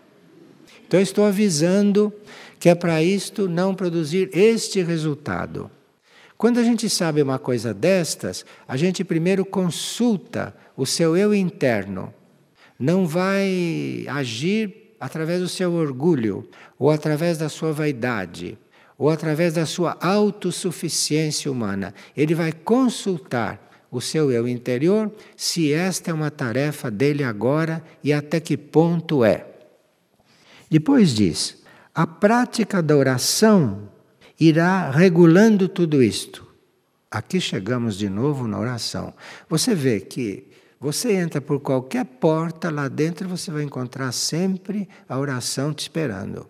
Então, 0.88 0.98
estou 0.98 1.26
avisando 1.26 2.10
que 2.58 2.70
é 2.70 2.74
para 2.74 3.02
isto 3.02 3.46
não 3.46 3.74
produzir 3.74 4.30
este 4.32 4.82
resultado. 4.82 5.70
Quando 6.38 6.58
a 6.58 6.62
gente 6.62 6.88
sabe 6.88 7.20
uma 7.20 7.38
coisa 7.38 7.74
destas, 7.74 8.42
a 8.66 8.74
gente 8.74 9.04
primeiro 9.04 9.44
consulta 9.44 10.56
o 10.74 10.86
seu 10.86 11.14
eu 11.14 11.34
interno. 11.34 12.12
Não 12.78 13.06
vai 13.06 14.06
agir 14.08 14.94
através 14.98 15.42
do 15.42 15.48
seu 15.48 15.74
orgulho, 15.74 16.48
ou 16.78 16.90
através 16.90 17.36
da 17.36 17.50
sua 17.50 17.70
vaidade, 17.70 18.56
ou 18.96 19.10
através 19.10 19.52
da 19.52 19.66
sua 19.66 19.94
autossuficiência 20.00 21.52
humana. 21.52 21.92
Ele 22.16 22.34
vai 22.34 22.50
consultar 22.50 23.86
o 23.90 24.00
seu 24.00 24.32
eu 24.32 24.48
interior 24.48 25.12
se 25.36 25.70
esta 25.70 26.10
é 26.10 26.14
uma 26.14 26.30
tarefa 26.30 26.90
dele 26.90 27.22
agora 27.22 27.84
e 28.02 28.10
até 28.10 28.40
que 28.40 28.56
ponto 28.56 29.22
é. 29.22 29.47
Depois 30.70 31.14
diz: 31.14 31.62
a 31.94 32.06
prática 32.06 32.82
da 32.82 32.96
oração 32.96 33.88
irá 34.38 34.90
regulando 34.90 35.68
tudo 35.68 36.02
isto. 36.02 36.46
Aqui 37.10 37.40
chegamos 37.40 37.96
de 37.96 38.08
novo 38.08 38.46
na 38.46 38.58
oração. 38.58 39.14
Você 39.48 39.74
vê 39.74 40.00
que 40.00 40.46
você 40.80 41.12
entra 41.14 41.40
por 41.40 41.58
qualquer 41.58 42.04
porta, 42.04 42.70
lá 42.70 42.86
dentro 42.86 43.28
você 43.28 43.50
vai 43.50 43.62
encontrar 43.64 44.12
sempre 44.12 44.88
a 45.08 45.18
oração 45.18 45.72
te 45.72 45.80
esperando. 45.80 46.46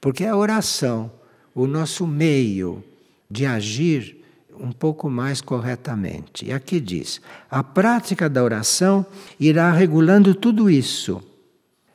Porque 0.00 0.24
é 0.24 0.28
a 0.28 0.36
oração, 0.36 1.10
o 1.54 1.66
nosso 1.66 2.06
meio 2.06 2.84
de 3.30 3.46
agir 3.46 4.18
um 4.58 4.72
pouco 4.72 5.08
mais 5.08 5.40
corretamente. 5.40 6.46
E 6.46 6.52
aqui 6.52 6.80
diz: 6.80 7.20
a 7.50 7.62
prática 7.64 8.28
da 8.28 8.42
oração 8.42 9.06
irá 9.38 9.70
regulando 9.72 10.34
tudo 10.34 10.68
isso, 10.68 11.22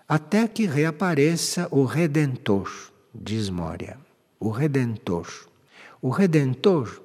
até 0.08 0.48
que 0.48 0.66
reapareça 0.66 1.68
o 1.72 1.84
Redentor, 1.84 2.70
diz 3.14 3.50
Moria. 3.50 3.98
O 4.40 4.50
Redentor. 4.50 5.28
O 6.02 6.10
Redentor 6.10 7.02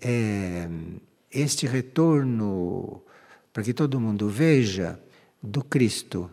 é 0.00 0.68
este 1.30 1.66
retorno 1.66 3.02
para 3.52 3.62
que 3.62 3.74
todo 3.74 4.00
mundo 4.00 4.28
veja 4.28 5.00
do 5.42 5.64
Cristo. 5.64 6.30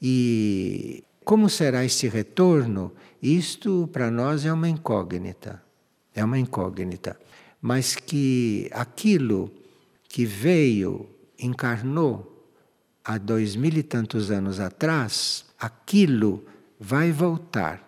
E 0.00 1.04
como 1.24 1.50
será 1.50 1.84
este 1.84 2.08
retorno? 2.08 2.92
Isto 3.22 3.88
para 3.92 4.10
nós 4.10 4.46
é 4.46 4.52
uma 4.52 4.68
incógnita. 4.68 5.62
É 6.14 6.24
uma 6.24 6.38
incógnita. 6.38 7.18
Mas 7.60 7.94
que 7.94 8.70
aquilo 8.72 9.50
que 10.08 10.24
veio, 10.24 11.08
encarnou 11.38 12.33
há 13.04 13.18
dois 13.18 13.54
mil 13.54 13.74
e 13.74 13.82
tantos 13.82 14.30
anos 14.30 14.58
atrás, 14.58 15.44
aquilo 15.58 16.44
vai 16.80 17.12
voltar. 17.12 17.82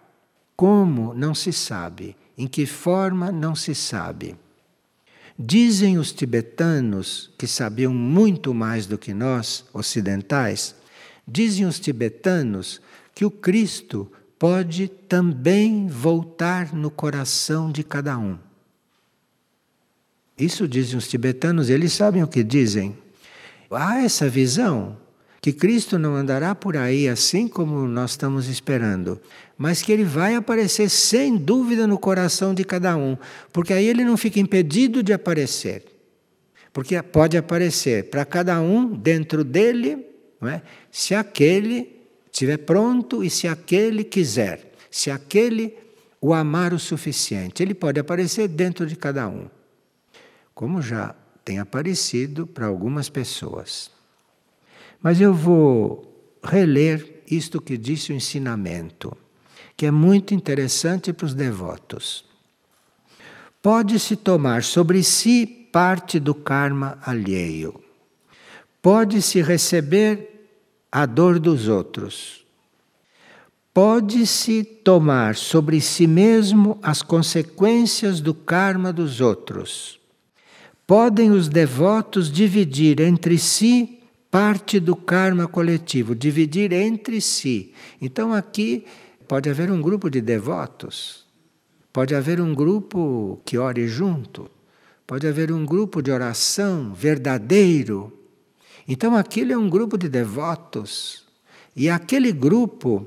Como 0.55 1.14
não 1.14 1.35
se 1.35 1.52
sabe, 1.52 2.16
em 2.37 2.46
que 2.46 2.66
forma 2.66 3.33
não 3.33 3.55
se 3.55 3.74
sabe. 3.74 4.37
Dizem 5.38 5.98
os 5.98 6.12
tibetanos, 6.12 7.31
que 7.37 7.46
sabiam 7.46 7.92
muito 7.92 8.55
mais 8.55 8.87
do 8.87 8.96
que 8.96 9.12
nós, 9.12 9.64
ocidentais, 9.72 10.74
dizem 11.26 11.66
os 11.66 11.79
tibetanos 11.79 12.81
que 13.14 13.24
o 13.24 13.31
Cristo 13.31 14.11
pode 14.38 14.88
também 14.88 15.88
voltar 15.88 16.74
no 16.74 16.90
coração 16.90 17.70
de 17.70 17.83
cada 17.83 18.16
um. 18.18 18.38
Isso 20.38 20.68
dizem 20.68 20.96
os 20.98 21.09
tibetanos, 21.09 21.70
eles 21.70 21.92
sabem 21.92 22.22
o 22.22 22.29
que 22.29 22.42
dizem. 22.42 22.96
Há 23.70 24.02
essa 24.02 24.29
visão 24.29 24.96
que 25.47 25.53
Cristo 25.53 25.97
não 25.97 26.17
andará 26.17 26.57
por 26.57 26.77
aí 26.77 27.09
assim 27.09 27.47
como 27.47 27.87
nós 27.87 28.11
estamos 28.11 28.49
esperando, 28.49 29.21
mas 29.57 29.81
que 29.81 29.93
ele 29.93 30.03
vai 30.03 30.35
aparecer 30.35 30.91
sem 30.91 31.37
dúvida 31.37 31.87
no 31.87 32.01
coração 32.01 32.53
de 32.53 32.65
cada 32.65 32.97
um, 32.97 33.17
porque 33.53 33.73
aí 33.73 33.87
ele 33.87 34.05
não 34.05 34.17
fica 34.17 34.41
impedido 34.41 35.05
de 35.05 35.13
aparecer. 35.13 35.85
Porque 36.73 37.01
pode 37.01 37.37
aparecer 37.37 38.11
para 38.11 38.25
cada 38.25 38.61
um 38.61 38.93
dentro 38.93 39.45
dele, 39.45 40.05
é? 40.43 40.63
se 40.91 41.15
aquele 41.15 41.97
estiver 42.29 42.57
pronto 42.57 43.23
e 43.23 43.31
se 43.31 43.47
aquele 43.47 44.03
quiser, 44.03 44.73
se 44.91 45.13
aquele 45.13 45.77
o 46.21 46.35
amar 46.35 46.75
o 46.75 46.79
suficiente, 46.81 47.63
ele 47.63 47.73
pode 47.73 48.01
aparecer 48.01 48.49
dentro 48.49 48.85
de 48.85 48.97
cada 48.97 49.29
um, 49.29 49.47
como 50.53 50.83
já 50.83 51.15
tem 51.45 51.61
aparecido 51.61 52.49
para 52.49 52.67
algumas 52.67 53.09
pessoas. 53.09 53.95
Mas 55.07 55.21
eu 55.21 55.33
vou 55.33 56.05
reler 56.42 57.23
isto 57.31 57.61
que 57.61 57.79
disse 57.79 58.11
o 58.11 58.14
ensinamento, 58.16 59.16
que 59.77 59.87
é 59.87 59.90
muito 59.92 60.35
interessante 60.35 61.12
para 61.12 61.27
os 61.27 61.33
devotos. 61.33 62.25
Pode-se 63.62 64.16
tomar 64.16 64.64
sobre 64.64 65.05
si 65.05 65.47
parte 65.47 66.19
do 66.19 66.35
karma 66.35 66.99
alheio. 67.03 67.81
Pode-se 68.83 69.40
receber 69.42 70.49
a 70.90 71.07
dor 71.07 71.38
dos 71.38 71.69
outros. 71.69 72.45
Pode-se 73.73 74.64
tomar 74.64 75.37
sobre 75.37 75.81
si 75.81 76.09
mesmo 76.09 76.81
as 76.83 77.01
consequências 77.01 78.21
do 78.21 78.35
karma 78.35 78.92
dos 78.92 79.21
outros. 79.21 80.01
Podem 80.85 81.31
os 81.31 81.49
devotos 81.49 82.29
dividir 82.29 83.01
entre 83.01 83.38
si 83.38 83.96
parte 84.37 84.79
do 84.81 84.94
karma 84.94 85.46
coletivo, 85.46 86.14
dividir 86.14 86.72
entre 86.72 87.20
si. 87.20 87.72
Então 88.01 88.35
aqui 88.35 88.85
pode 89.29 89.49
haver 89.49 89.70
um 89.70 89.81
grupo 89.81 90.11
de 90.11 90.20
devotos, 90.20 91.27
pode 91.92 92.14
haver 92.14 92.40
um 92.40 92.55
grupo 92.55 93.40
que 93.44 93.57
ore 93.57 93.88
junto, 93.88 94.51
pode 95.07 95.27
haver 95.27 95.51
um 95.53 95.64
grupo 95.64 96.03
de 96.03 96.11
oração 96.11 96.92
verdadeiro 96.92 98.12
então 98.88 99.16
aquilo 99.16 99.53
é 99.53 99.59
um 99.59 99.68
grupo 99.68 99.99
de 99.99 100.09
devotos. 100.09 101.25
E 101.75 101.90
aquele 101.90 102.33
grupo, 102.33 103.07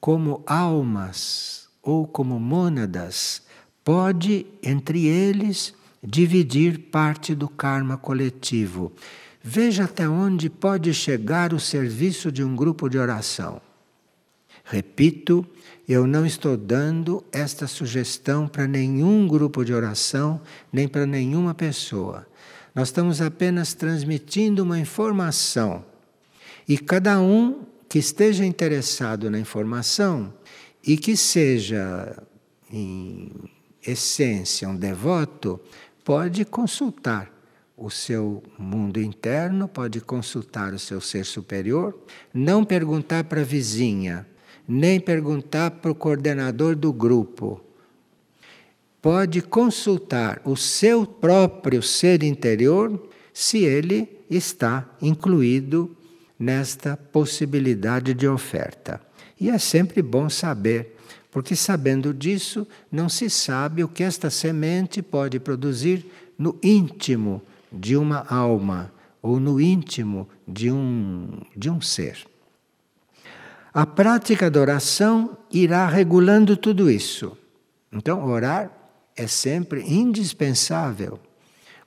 como 0.00 0.42
almas 0.46 1.68
ou 1.82 2.06
como 2.06 2.40
mônadas, 2.40 3.42
pode 3.84 4.46
entre 4.62 5.06
eles 5.06 5.74
dividir 6.02 6.90
parte 6.90 7.34
do 7.34 7.48
karma 7.48 7.96
coletivo. 7.96 8.92
Veja 9.46 9.84
até 9.84 10.08
onde 10.08 10.48
pode 10.48 10.94
chegar 10.94 11.52
o 11.52 11.60
serviço 11.60 12.32
de 12.32 12.42
um 12.42 12.56
grupo 12.56 12.88
de 12.88 12.96
oração. 12.96 13.60
Repito, 14.64 15.46
eu 15.86 16.06
não 16.06 16.24
estou 16.24 16.56
dando 16.56 17.22
esta 17.30 17.66
sugestão 17.66 18.48
para 18.48 18.66
nenhum 18.66 19.28
grupo 19.28 19.62
de 19.62 19.74
oração, 19.74 20.40
nem 20.72 20.88
para 20.88 21.04
nenhuma 21.04 21.52
pessoa. 21.52 22.26
Nós 22.74 22.88
estamos 22.88 23.20
apenas 23.20 23.74
transmitindo 23.74 24.62
uma 24.62 24.78
informação. 24.78 25.84
E 26.66 26.78
cada 26.78 27.20
um 27.20 27.66
que 27.86 27.98
esteja 27.98 28.46
interessado 28.46 29.30
na 29.30 29.38
informação 29.38 30.32
e 30.82 30.96
que 30.96 31.18
seja, 31.18 32.16
em 32.72 33.30
essência, 33.86 34.66
um 34.66 34.74
devoto, 34.74 35.60
pode 36.02 36.46
consultar 36.46 37.33
o 37.76 37.90
seu 37.90 38.42
mundo 38.58 39.00
interno, 39.00 39.66
pode 39.66 40.00
consultar 40.00 40.72
o 40.72 40.78
seu 40.78 41.00
ser 41.00 41.24
superior, 41.24 41.98
não 42.32 42.64
perguntar 42.64 43.24
para 43.24 43.40
a 43.40 43.44
vizinha, 43.44 44.26
nem 44.66 45.00
perguntar 45.00 45.72
para 45.72 45.90
o 45.90 45.94
coordenador 45.94 46.76
do 46.76 46.92
grupo, 46.92 47.60
pode 49.02 49.42
consultar 49.42 50.40
o 50.44 50.56
seu 50.56 51.04
próprio 51.04 51.82
ser 51.82 52.22
interior 52.22 53.08
se 53.32 53.58
ele 53.64 54.08
está 54.30 54.88
incluído 55.02 55.94
nesta 56.38 56.96
possibilidade 56.96 58.14
de 58.14 58.26
oferta. 58.26 59.00
E 59.38 59.50
é 59.50 59.58
sempre 59.58 60.00
bom 60.00 60.30
saber, 60.30 60.96
porque 61.30 61.54
sabendo 61.56 62.14
disso, 62.14 62.66
não 62.90 63.08
se 63.08 63.28
sabe 63.28 63.82
o 63.82 63.88
que 63.88 64.02
esta 64.02 64.30
semente 64.30 65.02
pode 65.02 65.40
produzir 65.40 66.06
no 66.38 66.56
íntimo 66.62 67.42
de 67.74 67.96
uma 67.96 68.24
alma 68.28 68.92
ou 69.20 69.40
no 69.40 69.60
íntimo 69.60 70.28
de 70.46 70.70
um, 70.70 71.40
de 71.56 71.70
um 71.70 71.80
ser. 71.80 72.24
A 73.72 73.84
prática 73.84 74.50
da 74.50 74.60
oração 74.60 75.36
irá 75.50 75.86
regulando 75.88 76.56
tudo 76.56 76.90
isso. 76.90 77.36
Então, 77.92 78.24
orar 78.24 78.70
é 79.16 79.26
sempre 79.26 79.82
indispensável 79.82 81.18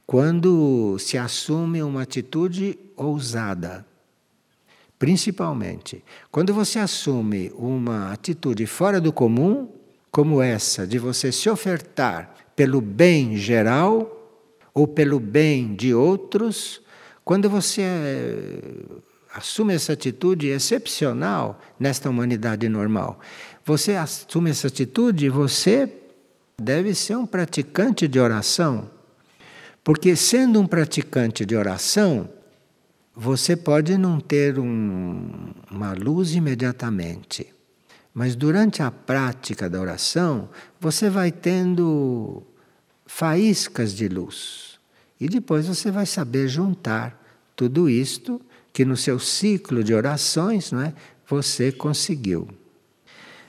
quando 0.05 0.97
se 0.99 1.17
assume 1.17 1.83
uma 1.83 2.01
atitude 2.01 2.77
ousada. 2.95 3.85
Principalmente, 4.97 6.03
quando 6.31 6.53
você 6.53 6.79
assume 6.79 7.51
uma 7.55 8.11
atitude 8.11 8.65
fora 8.65 8.99
do 8.99 9.13
comum, 9.13 9.69
como 10.09 10.41
essa 10.41 10.87
de 10.87 10.97
você 10.97 11.31
se 11.31 11.49
ofertar 11.49 12.33
pelo 12.55 12.81
bem 12.81 13.37
geral 13.37 14.16
ou 14.77 14.87
pelo 14.87 15.19
bem 15.19 15.73
de 15.73 15.91
outros, 15.91 16.83
quando 17.25 17.49
você 17.49 17.81
eh, 17.81 18.61
assume 19.33 19.73
essa 19.73 19.93
atitude 19.93 20.49
excepcional 20.49 21.59
nesta 21.79 22.07
humanidade 22.11 22.69
normal, 22.69 23.19
você 23.65 23.95
assume 23.95 24.51
essa 24.51 24.67
atitude, 24.67 25.29
você 25.29 25.91
deve 26.61 26.93
ser 26.93 27.17
um 27.17 27.25
praticante 27.25 28.07
de 28.07 28.19
oração. 28.19 28.87
Porque 29.83 30.15
sendo 30.15 30.61
um 30.61 30.67
praticante 30.67 31.43
de 31.43 31.55
oração, 31.55 32.29
você 33.15 33.55
pode 33.55 33.97
não 33.97 34.19
ter 34.19 34.59
um, 34.59 35.53
uma 35.71 35.93
luz 35.93 36.35
imediatamente, 36.35 37.51
mas 38.13 38.35
durante 38.35 38.83
a 38.83 38.91
prática 38.91 39.67
da 39.67 39.81
oração, 39.81 40.49
você 40.79 41.09
vai 41.09 41.31
tendo 41.31 42.43
faíscas 43.07 43.95
de 43.95 44.07
luz. 44.07 44.66
E 45.19 45.27
depois 45.27 45.67
você 45.67 45.89
vai 45.89 46.05
saber 46.05 46.47
juntar 46.47 47.19
tudo 47.55 47.89
isto 47.89 48.41
que 48.71 48.85
no 48.85 48.95
seu 48.95 49.19
ciclo 49.19 49.83
de 49.83 49.93
orações 49.93 50.71
não 50.71 50.81
é, 50.81 50.93
você 51.27 51.71
conseguiu. 51.71 52.47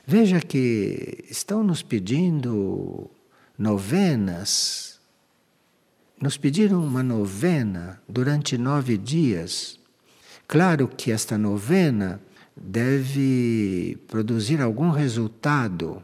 Veja 0.07 0.40
que 0.40 1.24
estão 1.28 1.62
nos 1.62 1.83
pedindo 1.83 3.11
novenas. 3.59 4.98
Nos 6.18 6.38
pediram 6.38 6.83
uma 6.83 7.02
novena 7.02 8.00
durante 8.09 8.57
nove 8.57 8.96
dias. 8.96 9.78
Claro 10.46 10.88
que 10.88 11.12
esta 11.12 11.37
novena 11.37 12.20
deve 12.57 13.98
produzir 14.09 14.62
algum 14.62 14.90
resultado 14.90 16.02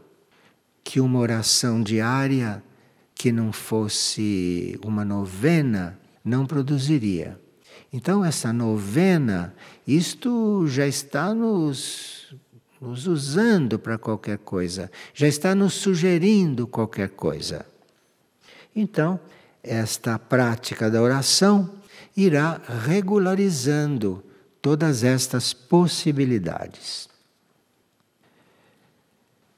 que 0.83 0.99
uma 0.99 1.19
oração 1.19 1.81
diária 1.81 2.63
que 3.15 3.31
não 3.31 3.51
fosse 3.51 4.77
uma 4.85 5.03
novena 5.03 5.97
não 6.23 6.45
produziria. 6.45 7.39
Então, 7.91 8.25
essa 8.25 8.51
novena, 8.51 9.55
isto 9.87 10.67
já 10.67 10.85
está 10.85 11.33
nos 11.33 12.35
nos 12.81 13.07
usando 13.07 13.79
para 13.79 13.97
qualquer 13.97 14.37
coisa, 14.37 14.91
já 15.13 15.27
está 15.27 15.55
nos 15.55 15.73
sugerindo 15.73 16.67
qualquer 16.67 17.09
coisa. 17.09 17.65
Então, 18.75 19.19
esta 19.63 20.19
prática 20.19 20.91
da 20.91 21.01
oração 21.01 21.71
irá 22.15 22.61
regularizando 22.85 24.23
todas 24.61 25.03
estas 25.03 25.53
possibilidades. 25.53 27.09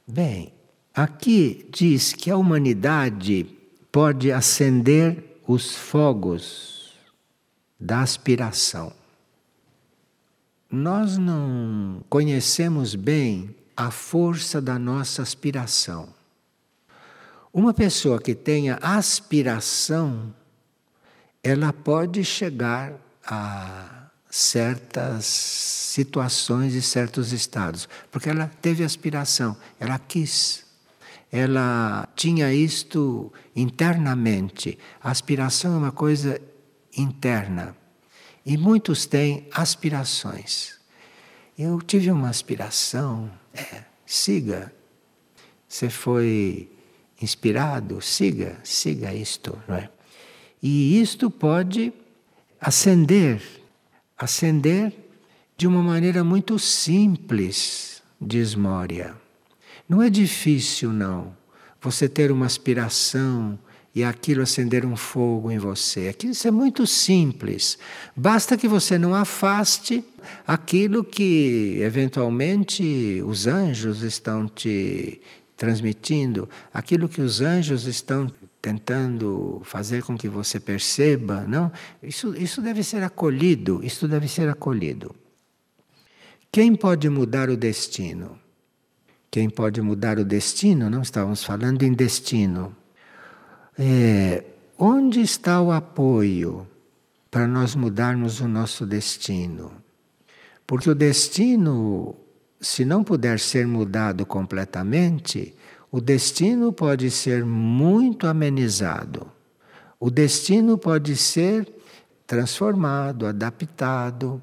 Bem, 0.07 0.53
aqui 0.93 1.67
diz 1.71 2.13
que 2.13 2.31
a 2.31 2.38
humanidade 2.38 3.56
pode 3.97 4.31
acender 4.31 5.41
os 5.47 5.75
fogos 5.75 6.93
da 7.79 8.01
aspiração 8.01 8.93
nós 10.69 11.17
não 11.17 12.03
conhecemos 12.09 12.93
bem 12.93 13.55
a 13.75 13.89
força 13.89 14.61
da 14.61 14.77
nossa 14.77 15.21
aspiração. 15.21 16.09
Uma 17.53 17.73
pessoa 17.73 18.19
que 18.19 18.35
tenha 18.35 18.77
aspiração, 18.81 20.33
ela 21.41 21.71
pode 21.71 22.23
chegar 22.23 22.93
a 23.25 24.09
certas 24.29 25.25
situações 25.25 26.73
e 26.73 26.81
certos 26.81 27.31
estados, 27.31 27.87
porque 28.11 28.29
ela 28.29 28.51
teve 28.61 28.83
aspiração, 28.83 29.55
ela 29.79 29.97
quis. 29.97 30.66
Ela 31.32 32.07
tinha 32.15 32.53
isto 32.53 33.32
internamente. 33.55 34.78
A 35.01 35.11
aspiração 35.11 35.75
é 35.75 35.78
uma 35.78 35.91
coisa 35.91 36.39
interna. 36.95 37.75
E 38.45 38.57
muitos 38.57 39.05
têm 39.05 39.47
aspirações. 39.51 40.78
Eu 41.57 41.82
tive 41.82 42.11
uma 42.11 42.30
aspiração, 42.30 43.30
é, 43.53 43.84
siga. 44.05 44.73
Você 45.67 45.89
foi 45.89 46.69
inspirado, 47.21 48.01
siga, 48.01 48.57
siga 48.63 49.13
isto, 49.13 49.57
não 49.67 49.75
é? 49.75 49.89
E 50.61 51.01
isto 51.01 51.30
pode 51.30 51.91
acender, 52.59 53.41
acender 54.17 54.93
de 55.57 55.67
uma 55.67 55.82
maneira 55.82 56.23
muito 56.23 56.57
simples, 56.57 58.01
diz 58.21 58.55
Moria. 58.55 59.26
Não 59.88 60.01
é 60.01 60.09
difícil, 60.09 60.91
não, 60.91 61.35
você 61.81 62.09
ter 62.09 62.31
uma 62.31 62.45
aspiração 62.45 63.57
e 63.95 64.03
aquilo 64.03 64.43
acender 64.43 64.85
um 64.85 64.95
fogo 64.95 65.49
em 65.49 65.57
você. 65.57 66.09
Aquilo 66.09 66.33
isso 66.33 66.47
é 66.47 66.51
muito 66.51 66.85
simples. 66.85 67.79
Basta 68.15 68.55
que 68.55 68.67
você 68.67 68.97
não 68.97 69.15
afaste 69.15 70.03
aquilo 70.45 71.03
que 71.03 71.79
eventualmente 71.81 73.23
os 73.25 73.47
anjos 73.47 74.03
estão 74.03 74.47
te 74.47 75.19
transmitindo, 75.55 76.47
aquilo 76.71 77.09
que 77.09 77.21
os 77.21 77.41
anjos 77.41 77.88
estão 77.88 78.31
tentando 78.61 79.61
fazer 79.63 80.03
com 80.03 80.15
que 80.15 80.29
você 80.29 80.59
perceba, 80.59 81.45
não? 81.47 81.71
Isso, 82.03 82.35
isso 82.35 82.61
deve 82.61 82.83
ser 82.83 83.01
acolhido, 83.01 83.79
isso 83.83 84.07
deve 84.07 84.27
ser 84.27 84.47
acolhido. 84.47 85.15
Quem 86.51 86.75
pode 86.75 87.09
mudar 87.09 87.49
o 87.49 87.57
destino? 87.57 88.38
Quem 89.38 89.51
pode 89.51 89.79
mudar 89.83 90.17
o 90.17 90.25
destino? 90.25 90.89
Não 90.89 91.03
estávamos 91.03 91.43
falando 91.43 91.83
em 91.83 91.93
destino. 91.93 92.75
É, 93.77 94.43
onde 94.79 95.21
está 95.21 95.61
o 95.61 95.71
apoio 95.71 96.67
para 97.29 97.45
nós 97.45 97.75
mudarmos 97.75 98.39
o 98.39 98.47
nosso 98.47 98.83
destino? 98.83 99.71
Porque 100.65 100.89
o 100.89 100.95
destino, 100.95 102.15
se 102.59 102.83
não 102.83 103.03
puder 103.03 103.39
ser 103.39 103.67
mudado 103.67 104.25
completamente, 104.25 105.53
o 105.91 106.01
destino 106.01 106.73
pode 106.73 107.11
ser 107.11 107.45
muito 107.45 108.25
amenizado. 108.25 109.31
O 109.99 110.09
destino 110.09 110.79
pode 110.79 111.15
ser 111.15 111.71
transformado, 112.25 113.27
adaptado. 113.27 114.41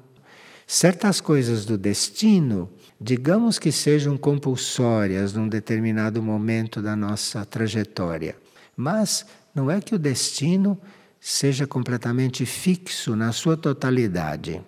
Certas 0.65 1.19
coisas 1.19 1.65
do 1.65 1.77
destino, 1.77 2.69
digamos 3.05 3.59
que 3.59 3.71
sejam 3.71 4.17
compulsórias 4.17 5.31
num 5.31 5.47
determinado 5.47 6.23
momento 6.23 6.81
da 6.81 6.95
nossa 6.95 7.45
trajetória, 7.45 8.35
mas 8.75 9.23
não 9.53 9.69
é 9.69 9.79
que 9.79 9.93
o 9.93 9.99
destino 9.99 10.75
seja 11.19 11.67
completamente 11.67 12.47
fixo 12.47 13.15
na 13.15 13.31
sua 13.31 13.55
totalidade. 13.55 14.59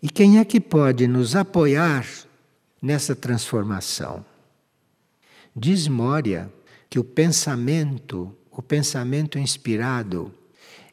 E 0.00 0.08
quem 0.08 0.38
é 0.38 0.44
que 0.44 0.60
pode 0.60 1.08
nos 1.08 1.34
apoiar 1.34 2.06
nessa 2.80 3.16
transformação? 3.16 4.24
Diz 5.56 5.88
Moria 5.88 6.48
que 6.88 7.00
o 7.00 7.04
pensamento, 7.04 8.32
o 8.48 8.62
pensamento 8.62 9.40
inspirado 9.40 10.32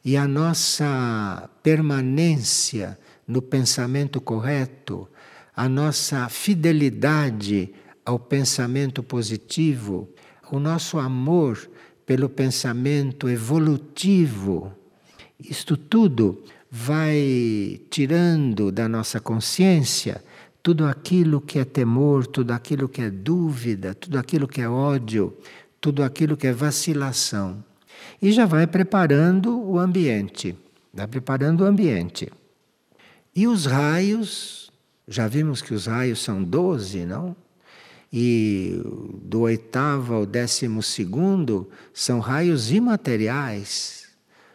e 0.04 0.18
a 0.18 0.28
nossa 0.28 1.48
permanência 1.62 2.98
no 3.28 3.44
pensamento 3.44 4.20
correto, 4.20 5.08
a 5.56 5.70
nossa 5.70 6.28
fidelidade 6.30 7.74
ao 8.04 8.20
pensamento 8.20 9.02
positivo, 9.02 10.10
o 10.52 10.60
nosso 10.60 10.98
amor 11.00 11.70
pelo 12.06 12.30
pensamento 12.30 13.30
evolutivo, 13.30 14.72
isto 15.40 15.76
tudo 15.76 16.44
vai 16.70 17.82
tirando 17.90 18.72
da 18.72 18.88
nossa 18.88 19.20
consciência 19.20 20.24
tudo 20.62 20.86
aquilo 20.86 21.40
que 21.40 21.60
é 21.60 21.64
temor, 21.64 22.26
tudo 22.26 22.52
aquilo 22.52 22.90
que 22.90 23.00
é 23.00 23.12
dúvida, 23.12 23.94
tudo 23.94 24.18
aquilo 24.18 24.48
que 24.48 24.62
é 24.62 24.68
ódio, 24.68 25.38
tudo 25.80 26.04
aquilo 26.04 26.36
que 26.36 26.48
é 26.48 26.52
vacilação. 26.52 27.64
E 28.20 28.32
já 28.32 28.48
vai 28.48 28.66
preparando 28.66 29.56
o 29.60 29.78
ambiente, 29.78 30.58
vai 30.92 31.06
preparando 31.06 31.62
o 31.62 31.66
ambiente. 31.66 32.32
E 33.36 33.48
os 33.48 33.68
raios, 33.68 34.65
já 35.08 35.28
vimos 35.28 35.62
que 35.62 35.74
os 35.74 35.86
raios 35.86 36.24
são 36.24 36.44
doze, 36.44 37.06
não? 37.06 37.36
E 38.12 38.82
do 39.24 39.42
oitavo 39.42 40.14
ao 40.14 40.26
décimo 40.26 40.82
segundo 40.82 41.70
são 41.94 42.20
raios 42.20 42.72
imateriais, 42.72 44.08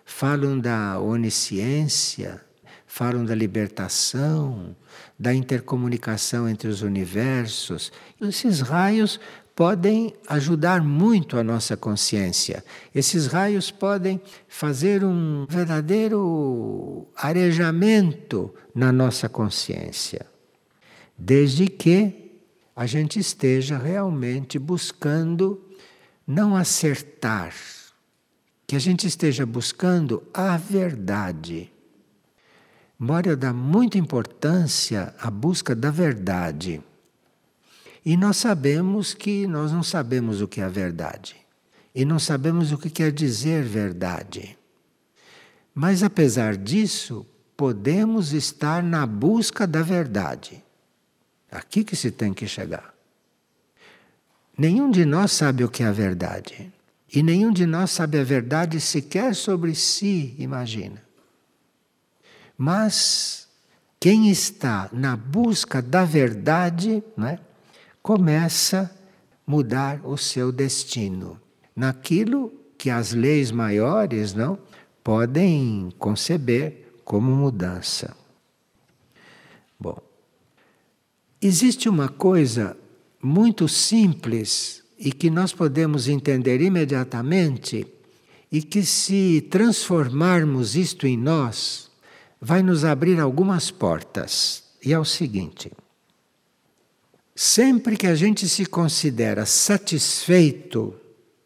falam 0.04 0.58
da 0.58 0.98
onisciência, 0.98 2.40
falam 2.86 3.24
da 3.24 3.34
libertação, 3.34 4.74
da 5.18 5.32
intercomunicação 5.34 6.48
entre 6.48 6.68
os 6.68 6.82
universos. 6.82 7.92
Esses 8.20 8.60
raios 8.60 9.20
podem 9.54 10.14
ajudar 10.26 10.82
muito 10.82 11.36
a 11.36 11.44
nossa 11.44 11.76
consciência. 11.76 12.64
Esses 12.94 13.26
raios 13.26 13.70
podem 13.70 14.18
fazer 14.48 15.04
um 15.04 15.46
verdadeiro 15.48 17.06
arejamento 17.14 18.54
na 18.74 18.90
nossa 18.90 19.28
consciência, 19.28 20.24
desde 21.20 21.66
que 21.66 22.40
a 22.74 22.86
gente 22.86 23.20
esteja 23.20 23.76
realmente 23.76 24.58
buscando 24.58 25.62
não 26.26 26.56
acertar, 26.56 27.54
que 28.66 28.74
a 28.74 28.78
gente 28.78 29.06
esteja 29.06 29.44
buscando 29.44 30.22
a 30.32 30.56
verdade. 30.56 31.70
Moria 32.98 33.36
dá 33.36 33.52
muita 33.52 33.98
importância 33.98 35.14
à 35.20 35.30
busca 35.30 35.74
da 35.74 35.90
verdade. 35.90 36.82
E 38.04 38.16
nós 38.16 38.38
sabemos 38.38 39.12
que 39.12 39.46
nós 39.46 39.72
não 39.72 39.82
sabemos 39.82 40.40
o 40.40 40.48
que 40.48 40.62
é 40.62 40.64
a 40.64 40.68
verdade. 40.68 41.36
E 41.94 42.04
não 42.04 42.18
sabemos 42.18 42.72
o 42.72 42.78
que 42.78 42.88
quer 42.88 43.12
dizer 43.12 43.62
verdade. 43.62 44.56
Mas 45.74 46.02
apesar 46.02 46.56
disso, 46.56 47.26
podemos 47.56 48.32
estar 48.32 48.82
na 48.82 49.04
busca 49.04 49.66
da 49.66 49.82
verdade. 49.82 50.62
Aqui 51.50 51.82
que 51.82 51.96
se 51.96 52.10
tem 52.10 52.32
que 52.32 52.46
chegar. 52.46 52.94
Nenhum 54.56 54.90
de 54.90 55.04
nós 55.04 55.32
sabe 55.32 55.64
o 55.64 55.68
que 55.68 55.82
é 55.82 55.86
a 55.86 55.92
verdade. 55.92 56.72
E 57.12 57.22
nenhum 57.22 57.52
de 57.52 57.66
nós 57.66 57.90
sabe 57.90 58.18
a 58.18 58.24
verdade 58.24 58.80
sequer 58.80 59.34
sobre 59.34 59.74
si, 59.74 60.34
imagina. 60.38 61.02
Mas 62.56 63.48
quem 63.98 64.30
está 64.30 64.88
na 64.92 65.16
busca 65.16 65.82
da 65.82 66.04
verdade, 66.04 67.02
né, 67.16 67.38
começa 68.02 68.82
a 68.82 69.50
mudar 69.50 70.00
o 70.04 70.16
seu 70.16 70.52
destino 70.52 71.40
naquilo 71.74 72.52
que 72.78 72.90
as 72.90 73.12
leis 73.12 73.50
maiores 73.50 74.34
não 74.34 74.58
podem 75.02 75.92
conceber 75.98 77.00
como 77.04 77.34
mudança. 77.34 78.16
Bom, 79.78 80.09
existe 81.40 81.88
uma 81.88 82.08
coisa 82.08 82.76
muito 83.22 83.68
simples 83.68 84.82
e 84.98 85.12
que 85.12 85.30
nós 85.30 85.52
podemos 85.52 86.08
entender 86.08 86.60
imediatamente 86.60 87.86
e 88.52 88.60
que 88.62 88.84
se 88.84 89.46
transformarmos 89.50 90.74
isto 90.74 91.06
em 91.06 91.16
nós, 91.16 91.90
vai 92.40 92.62
nos 92.62 92.84
abrir 92.84 93.20
algumas 93.20 93.70
portas. 93.70 94.64
E 94.84 94.92
é 94.92 94.98
o 94.98 95.04
seguinte: 95.04 95.70
sempre 97.34 97.96
que 97.96 98.06
a 98.06 98.14
gente 98.14 98.48
se 98.48 98.66
considera 98.66 99.46
satisfeito, 99.46 100.94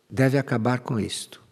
deve 0.09 0.39
acabar 0.39 0.81
com 0.81 0.99
isto. 0.99 1.43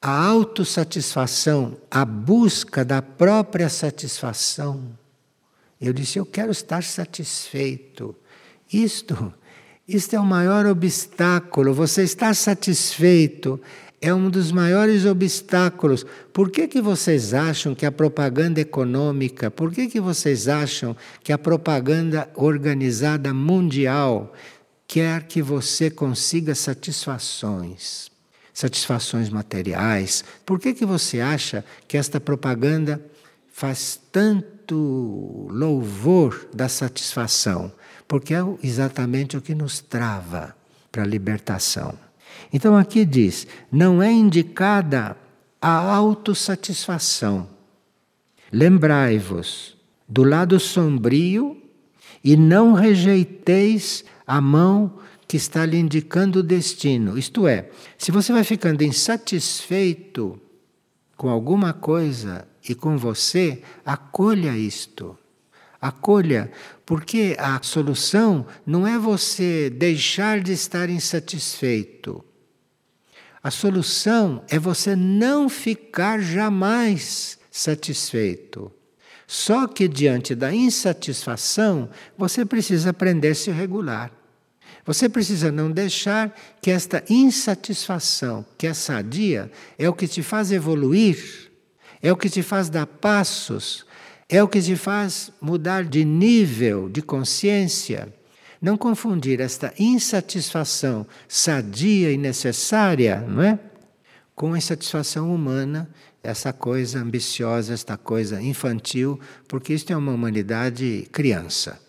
A 0.00 0.24
autossatisfação, 0.26 1.76
a 1.90 2.04
busca 2.04 2.84
da 2.84 3.02
própria 3.02 3.68
satisfação. 3.68 4.96
Eu 5.80 5.92
disse, 5.92 6.18
eu 6.18 6.26
quero 6.26 6.50
estar 6.50 6.82
satisfeito. 6.82 8.14
Isto, 8.72 9.32
isto 9.86 10.16
é 10.16 10.20
o 10.20 10.24
maior 10.24 10.66
obstáculo. 10.66 11.74
Você 11.74 12.02
está 12.02 12.32
satisfeito 12.32 13.60
é 14.00 14.12
um 14.12 14.28
dos 14.30 14.52
maiores 14.52 15.04
obstáculos. 15.04 16.04
Por 16.32 16.50
que, 16.50 16.68
que 16.68 16.80
vocês 16.80 17.34
acham 17.34 17.74
que 17.74 17.86
a 17.86 17.92
propaganda 17.92 18.60
econômica, 18.60 19.50
por 19.50 19.72
que, 19.72 19.88
que 19.88 20.00
vocês 20.00 20.48
acham 20.48 20.96
que 21.22 21.32
a 21.32 21.38
propaganda 21.38 22.30
organizada 22.34 23.32
mundial 23.32 24.32
quer 24.86 25.24
que 25.24 25.42
você 25.42 25.90
consiga 25.90 26.54
satisfações? 26.54 28.10
Satisfações 28.52 29.28
materiais. 29.28 30.24
Por 30.44 30.58
que, 30.58 30.72
que 30.72 30.86
você 30.86 31.20
acha 31.20 31.64
que 31.88 31.96
esta 31.96 32.20
propaganda 32.20 33.04
faz 33.50 34.00
tanto 34.12 34.55
louvor 34.74 36.48
da 36.52 36.68
satisfação? 36.68 37.72
Porque 38.08 38.34
é 38.34 38.38
exatamente 38.62 39.36
o 39.36 39.40
que 39.40 39.54
nos 39.54 39.80
trava 39.80 40.56
para 40.90 41.02
a 41.02 41.06
libertação. 41.06 41.94
Então 42.52 42.76
aqui 42.76 43.04
diz: 43.04 43.46
não 43.70 44.02
é 44.02 44.10
indicada 44.10 45.16
a 45.60 45.94
autossatisfação. 45.94 47.48
Lembrai-vos 48.52 49.76
do 50.08 50.22
lado 50.22 50.58
sombrio 50.60 51.60
e 52.22 52.36
não 52.36 52.72
rejeiteis 52.72 54.04
a 54.26 54.40
mão 54.40 54.98
que 55.28 55.36
está 55.36 55.66
lhe 55.66 55.76
indicando 55.76 56.38
o 56.38 56.42
destino. 56.42 57.18
Isto 57.18 57.48
é, 57.48 57.68
se 57.98 58.12
você 58.12 58.32
vai 58.32 58.44
ficando 58.44 58.82
insatisfeito 58.82 60.40
com 61.16 61.28
alguma 61.28 61.72
coisa 61.72 62.46
e 62.68 62.74
com 62.74 62.96
você, 62.96 63.62
acolha 63.84 64.56
isto. 64.56 65.16
Acolha, 65.80 66.50
porque 66.84 67.36
a 67.38 67.60
solução 67.62 68.46
não 68.64 68.86
é 68.86 68.98
você 68.98 69.70
deixar 69.70 70.40
de 70.40 70.52
estar 70.52 70.90
insatisfeito. 70.90 72.24
A 73.42 73.50
solução 73.50 74.42
é 74.48 74.58
você 74.58 74.96
não 74.96 75.48
ficar 75.48 76.20
jamais 76.20 77.38
satisfeito. 77.50 78.72
Só 79.26 79.66
que 79.66 79.88
diante 79.88 80.34
da 80.34 80.54
insatisfação, 80.54 81.88
você 82.16 82.44
precisa 82.44 82.90
aprender 82.90 83.28
a 83.28 83.34
se 83.34 83.50
regular. 83.50 84.12
Você 84.86 85.08
precisa 85.08 85.50
não 85.50 85.68
deixar 85.68 86.32
que 86.62 86.70
esta 86.70 87.02
insatisfação, 87.10 88.46
que 88.56 88.68
é 88.68 88.72
sadia, 88.72 89.50
é 89.76 89.88
o 89.88 89.92
que 89.92 90.06
te 90.06 90.22
faz 90.22 90.52
evoluir, 90.52 91.50
é 92.00 92.12
o 92.12 92.16
que 92.16 92.30
te 92.30 92.40
faz 92.40 92.70
dar 92.70 92.86
passos, 92.86 93.84
é 94.28 94.40
o 94.40 94.46
que 94.46 94.62
te 94.62 94.76
faz 94.76 95.32
mudar 95.40 95.84
de 95.84 96.04
nível 96.04 96.88
de 96.88 97.02
consciência. 97.02 98.14
Não 98.62 98.76
confundir 98.76 99.40
esta 99.40 99.74
insatisfação 99.76 101.04
sadia 101.26 102.12
e 102.12 102.16
necessária, 102.16 103.20
não 103.28 103.42
é? 103.42 103.58
Com 104.36 104.54
a 104.54 104.58
insatisfação 104.58 105.34
humana, 105.34 105.90
essa 106.22 106.52
coisa 106.52 107.00
ambiciosa, 107.00 107.74
esta 107.74 107.96
coisa 107.96 108.40
infantil, 108.40 109.18
porque 109.48 109.74
isto 109.74 109.92
é 109.92 109.96
uma 109.96 110.12
humanidade 110.12 111.08
criança 111.10 111.85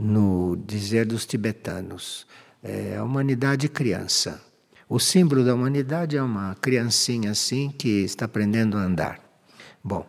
no 0.00 0.56
dizer 0.66 1.04
dos 1.04 1.26
tibetanos. 1.26 2.26
É 2.62 2.96
a 2.96 3.04
humanidade 3.04 3.68
criança. 3.68 4.42
O 4.88 4.98
símbolo 4.98 5.44
da 5.44 5.54
humanidade 5.54 6.16
é 6.16 6.22
uma 6.22 6.54
criancinha 6.54 7.30
assim 7.30 7.70
que 7.70 8.02
está 8.02 8.24
aprendendo 8.24 8.76
a 8.78 8.80
andar. 8.80 9.20
Bom, 9.84 10.06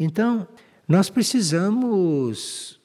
então 0.00 0.48
nós 0.88 1.10
precisamos 1.10 2.80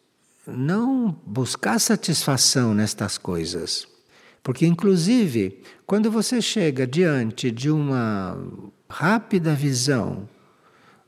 não 0.45 1.17
buscar 1.25 1.79
satisfação 1.79 2.73
nestas 2.73 3.17
coisas. 3.17 3.87
Porque, 4.43 4.65
inclusive, 4.65 5.61
quando 5.85 6.11
você 6.11 6.41
chega 6.41 6.85
diante 6.85 7.49
de 7.49 7.71
uma 7.71 8.37
rápida 8.89 9.55
visão 9.55 10.27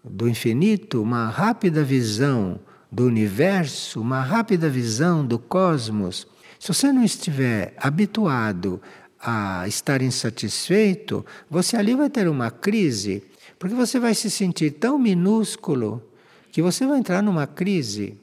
do 0.01 0.29
infinito, 0.29 1.01
uma 1.01 1.27
rápida 1.27 1.83
visão 1.83 2.61
do 2.95 3.05
universo, 3.05 3.99
uma 3.99 4.21
rápida 4.21 4.69
visão 4.69 5.25
do 5.25 5.37
cosmos, 5.37 6.25
se 6.57 6.69
você 6.69 6.93
não 6.93 7.03
estiver 7.03 7.73
habituado 7.75 8.81
a 9.19 9.67
estar 9.67 10.01
insatisfeito, 10.01 11.25
você 11.49 11.75
ali 11.75 11.93
vai 11.93 12.09
ter 12.09 12.25
uma 12.29 12.49
crise, 12.49 13.21
porque 13.59 13.75
você 13.75 13.99
vai 13.99 14.15
se 14.15 14.31
sentir 14.31 14.71
tão 14.71 14.97
minúsculo 14.97 16.01
que 16.53 16.61
você 16.61 16.87
vai 16.87 16.97
entrar 16.97 17.21
numa 17.21 17.45
crise. 17.45 18.17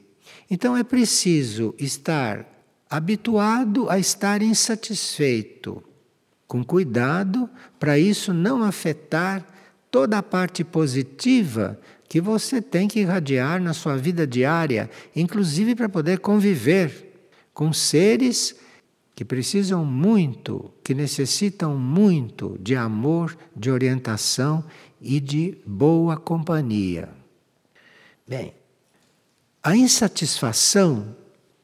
Então 0.49 0.75
é 0.75 0.83
preciso 0.83 1.75
estar 1.77 2.43
habituado 2.89 3.91
a 3.91 3.99
estar 3.99 4.41
insatisfeito, 4.41 5.83
com 6.47 6.63
cuidado 6.63 7.47
para 7.77 7.99
isso 7.99 8.33
não 8.33 8.63
afetar 8.63 9.45
toda 9.91 10.17
a 10.17 10.23
parte 10.23 10.63
positiva 10.63 11.79
que 12.13 12.21
você 12.21 12.61
tem 12.61 12.87
que 12.87 12.99
irradiar 12.99 13.59
na 13.59 13.73
sua 13.73 13.97
vida 13.97 14.27
diária, 14.27 14.87
inclusive 15.15 15.73
para 15.73 15.89
poder 15.89 16.19
conviver 16.19 17.11
com 17.51 17.73
seres 17.73 18.55
que 19.15 19.25
precisam 19.25 19.83
muito, 19.83 20.71
que 20.83 20.93
necessitam 20.93 21.75
muito 21.75 22.55
de 22.61 22.75
amor, 22.75 23.35
de 23.55 23.71
orientação 23.71 24.63
e 25.01 25.19
de 25.19 25.57
boa 25.65 26.15
companhia. 26.15 27.09
Bem, 28.27 28.53
a 29.63 29.75
insatisfação, 29.75 31.15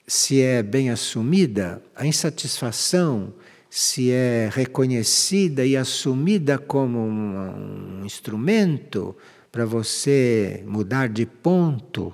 se 0.08 0.42
é 0.42 0.64
bem 0.64 0.90
assumida, 0.90 1.80
a 1.96 2.08
insatisfação, 2.08 3.36
se 3.70 4.10
é 4.10 4.50
reconhecida 4.52 5.64
e 5.64 5.78
assumida 5.78 6.58
como 6.58 6.98
um, 6.98 8.00
um 8.00 8.04
instrumento 8.04 9.16
para 9.52 9.66
você 9.66 10.64
mudar 10.68 11.10
de 11.10 11.26
ponto, 11.26 12.14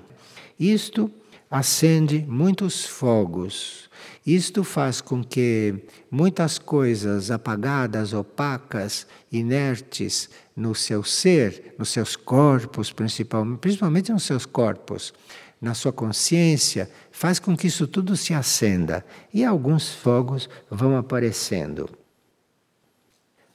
isto 0.58 1.10
acende 1.50 2.24
muitos 2.26 2.84
fogos. 2.84 3.88
Isto 4.26 4.64
faz 4.64 5.00
com 5.00 5.22
que 5.22 5.84
muitas 6.10 6.58
coisas 6.58 7.30
apagadas, 7.30 8.12
opacas, 8.12 9.06
inertes 9.30 10.28
no 10.54 10.74
seu 10.74 11.04
ser, 11.04 11.74
nos 11.78 11.90
seus 11.90 12.16
corpos, 12.16 12.92
principalmente, 12.92 13.60
principalmente 13.60 14.12
nos 14.12 14.24
seus 14.24 14.44
corpos, 14.44 15.14
na 15.60 15.74
sua 15.74 15.92
consciência, 15.92 16.90
faz 17.10 17.38
com 17.38 17.56
que 17.56 17.68
isso 17.68 17.86
tudo 17.86 18.16
se 18.16 18.34
acenda 18.34 19.04
e 19.32 19.44
alguns 19.44 19.94
fogos 19.94 20.48
vão 20.70 20.96
aparecendo. 20.96 21.88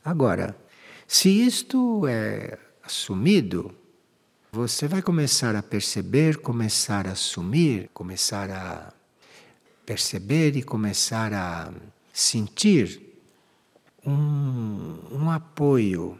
Agora, 0.03 0.55
se 1.05 1.29
isto 1.29 2.07
é 2.07 2.57
assumido, 2.91 3.73
você 4.51 4.85
vai 4.85 5.01
começar 5.01 5.55
a 5.55 5.63
perceber, 5.63 6.37
começar 6.37 7.07
a 7.07 7.11
assumir, 7.11 7.89
começar 7.93 8.51
a 8.51 8.93
perceber 9.85 10.57
e 10.57 10.61
começar 10.61 11.33
a 11.33 11.71
sentir 12.11 13.01
um, 14.05 14.97
um 15.09 15.31
apoio, 15.31 16.19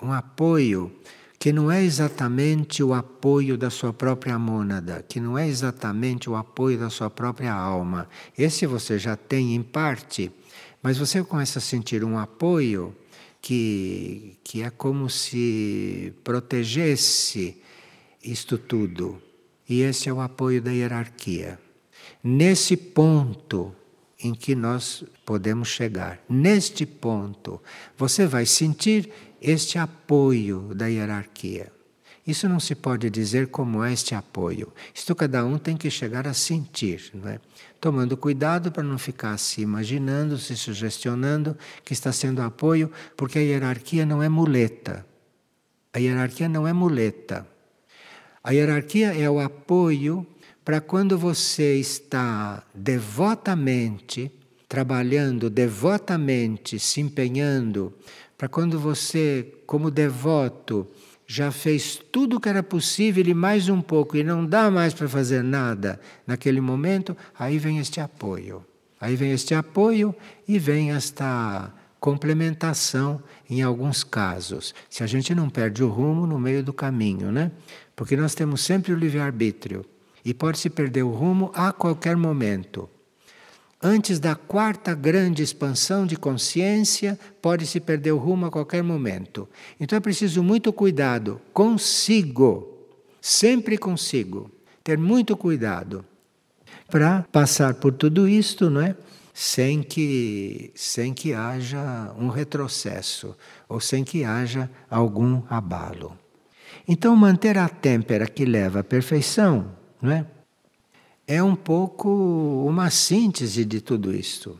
um 0.00 0.10
apoio 0.10 0.90
que 1.38 1.52
não 1.52 1.70
é 1.70 1.84
exatamente 1.84 2.82
o 2.82 2.94
apoio 2.94 3.58
da 3.58 3.68
sua 3.68 3.92
própria 3.92 4.38
mônada, 4.38 5.04
que 5.06 5.20
não 5.20 5.36
é 5.36 5.46
exatamente 5.46 6.30
o 6.30 6.36
apoio 6.36 6.78
da 6.78 6.88
sua 6.88 7.10
própria 7.10 7.52
alma. 7.52 8.08
Esse 8.36 8.66
você 8.66 8.98
já 8.98 9.14
tem 9.14 9.54
em 9.54 9.62
parte, 9.62 10.32
mas 10.82 10.96
você 10.96 11.22
começa 11.22 11.58
a 11.58 11.62
sentir 11.62 12.02
um 12.02 12.18
apoio 12.18 12.96
que, 13.40 14.38
que 14.42 14.62
é 14.62 14.70
como 14.70 15.08
se 15.08 16.12
protegesse 16.22 17.56
isto 18.22 18.58
tudo. 18.58 19.20
E 19.68 19.82
esse 19.82 20.08
é 20.08 20.12
o 20.12 20.20
apoio 20.20 20.62
da 20.62 20.70
hierarquia. 20.70 21.58
Nesse 22.22 22.76
ponto 22.76 23.74
em 24.18 24.34
que 24.34 24.54
nós 24.54 25.04
podemos 25.24 25.68
chegar, 25.68 26.20
neste 26.28 26.84
ponto, 26.84 27.62
você 27.96 28.26
vai 28.26 28.44
sentir 28.46 29.10
este 29.40 29.78
apoio 29.78 30.74
da 30.74 30.86
hierarquia. 30.86 31.72
Isso 32.28 32.46
não 32.46 32.60
se 32.60 32.74
pode 32.74 33.08
dizer 33.08 33.46
como 33.46 33.82
é 33.82 33.90
este 33.90 34.14
apoio. 34.14 34.70
Isto 34.94 35.14
cada 35.14 35.46
um 35.46 35.56
tem 35.56 35.78
que 35.78 35.90
chegar 35.90 36.28
a 36.28 36.34
sentir, 36.34 37.10
não 37.14 37.26
é? 37.26 37.40
tomando 37.80 38.18
cuidado 38.18 38.70
para 38.70 38.82
não 38.82 38.98
ficar 38.98 39.38
se 39.38 39.62
imaginando, 39.62 40.36
se 40.36 40.54
sugestionando 40.54 41.56
que 41.82 41.94
está 41.94 42.12
sendo 42.12 42.42
apoio, 42.42 42.92
porque 43.16 43.38
a 43.38 43.42
hierarquia 43.42 44.04
não 44.04 44.22
é 44.22 44.28
muleta. 44.28 45.06
A 45.90 45.98
hierarquia 45.98 46.50
não 46.50 46.68
é 46.68 46.72
muleta. 46.74 47.46
A 48.44 48.52
hierarquia 48.52 49.14
é 49.14 49.30
o 49.30 49.40
apoio 49.40 50.26
para 50.62 50.82
quando 50.82 51.16
você 51.16 51.76
está 51.76 52.62
devotamente 52.74 54.30
trabalhando, 54.68 55.48
devotamente 55.48 56.78
se 56.78 57.00
empenhando, 57.00 57.94
para 58.36 58.48
quando 58.50 58.78
você, 58.78 59.50
como 59.66 59.90
devoto, 59.90 60.86
já 61.30 61.52
fez 61.52 62.00
tudo 62.10 62.36
o 62.36 62.40
que 62.40 62.48
era 62.48 62.62
possível 62.62 63.24
e 63.26 63.34
mais 63.34 63.68
um 63.68 63.82
pouco 63.82 64.16
e 64.16 64.24
não 64.24 64.46
dá 64.46 64.70
mais 64.70 64.94
para 64.94 65.06
fazer 65.06 65.44
nada 65.44 66.00
naquele 66.26 66.58
momento, 66.58 67.14
aí 67.38 67.58
vem 67.58 67.78
este 67.78 68.00
apoio. 68.00 68.64
Aí 68.98 69.14
vem 69.14 69.32
este 69.32 69.54
apoio 69.54 70.14
e 70.48 70.58
vem 70.58 70.90
esta 70.90 71.70
complementação 72.00 73.22
em 73.48 73.60
alguns 73.60 74.02
casos. 74.02 74.74
Se 74.88 75.04
a 75.04 75.06
gente 75.06 75.34
não 75.34 75.50
perde 75.50 75.84
o 75.84 75.88
rumo 75.88 76.26
no 76.26 76.40
meio 76.40 76.64
do 76.64 76.72
caminho, 76.72 77.30
né? 77.30 77.52
Porque 77.94 78.16
nós 78.16 78.34
temos 78.34 78.62
sempre 78.62 78.94
o 78.94 78.96
livre-arbítrio 78.96 79.84
e 80.24 80.32
pode-se 80.32 80.70
perder 80.70 81.02
o 81.02 81.10
rumo 81.10 81.50
a 81.54 81.72
qualquer 81.72 82.16
momento. 82.16 82.88
Antes 83.80 84.18
da 84.18 84.34
quarta 84.34 84.92
grande 84.94 85.42
expansão 85.42 86.04
de 86.04 86.16
consciência, 86.16 87.18
pode-se 87.40 87.78
perder 87.78 88.12
o 88.12 88.18
rumo 88.18 88.46
a 88.46 88.50
qualquer 88.50 88.82
momento. 88.82 89.48
Então 89.78 89.96
é 89.96 90.00
preciso 90.00 90.42
muito 90.42 90.72
cuidado 90.72 91.40
consigo, 91.52 92.76
sempre 93.20 93.78
consigo, 93.78 94.50
ter 94.82 94.98
muito 94.98 95.36
cuidado 95.36 96.04
para 96.90 97.24
passar 97.30 97.74
por 97.74 97.92
tudo 97.92 98.26
isto, 98.26 98.68
não 98.68 98.80
é? 98.80 98.96
sem 99.32 99.84
que, 99.84 100.72
sem 100.74 101.14
que 101.14 101.32
haja 101.32 102.12
um 102.18 102.28
retrocesso 102.28 103.36
ou 103.68 103.78
sem 103.78 104.02
que 104.02 104.24
haja 104.24 104.68
algum 104.90 105.42
abalo. 105.48 106.18
Então, 106.88 107.14
manter 107.14 107.56
a 107.56 107.68
têmpera 107.68 108.26
que 108.26 108.44
leva 108.44 108.80
à 108.80 108.84
perfeição 108.84 109.78
não 110.00 110.10
é? 110.10 110.26
É 111.28 111.42
um 111.42 111.54
pouco 111.54 112.08
uma 112.66 112.88
síntese 112.88 113.62
de 113.62 113.82
tudo 113.82 114.16
isto. 114.16 114.58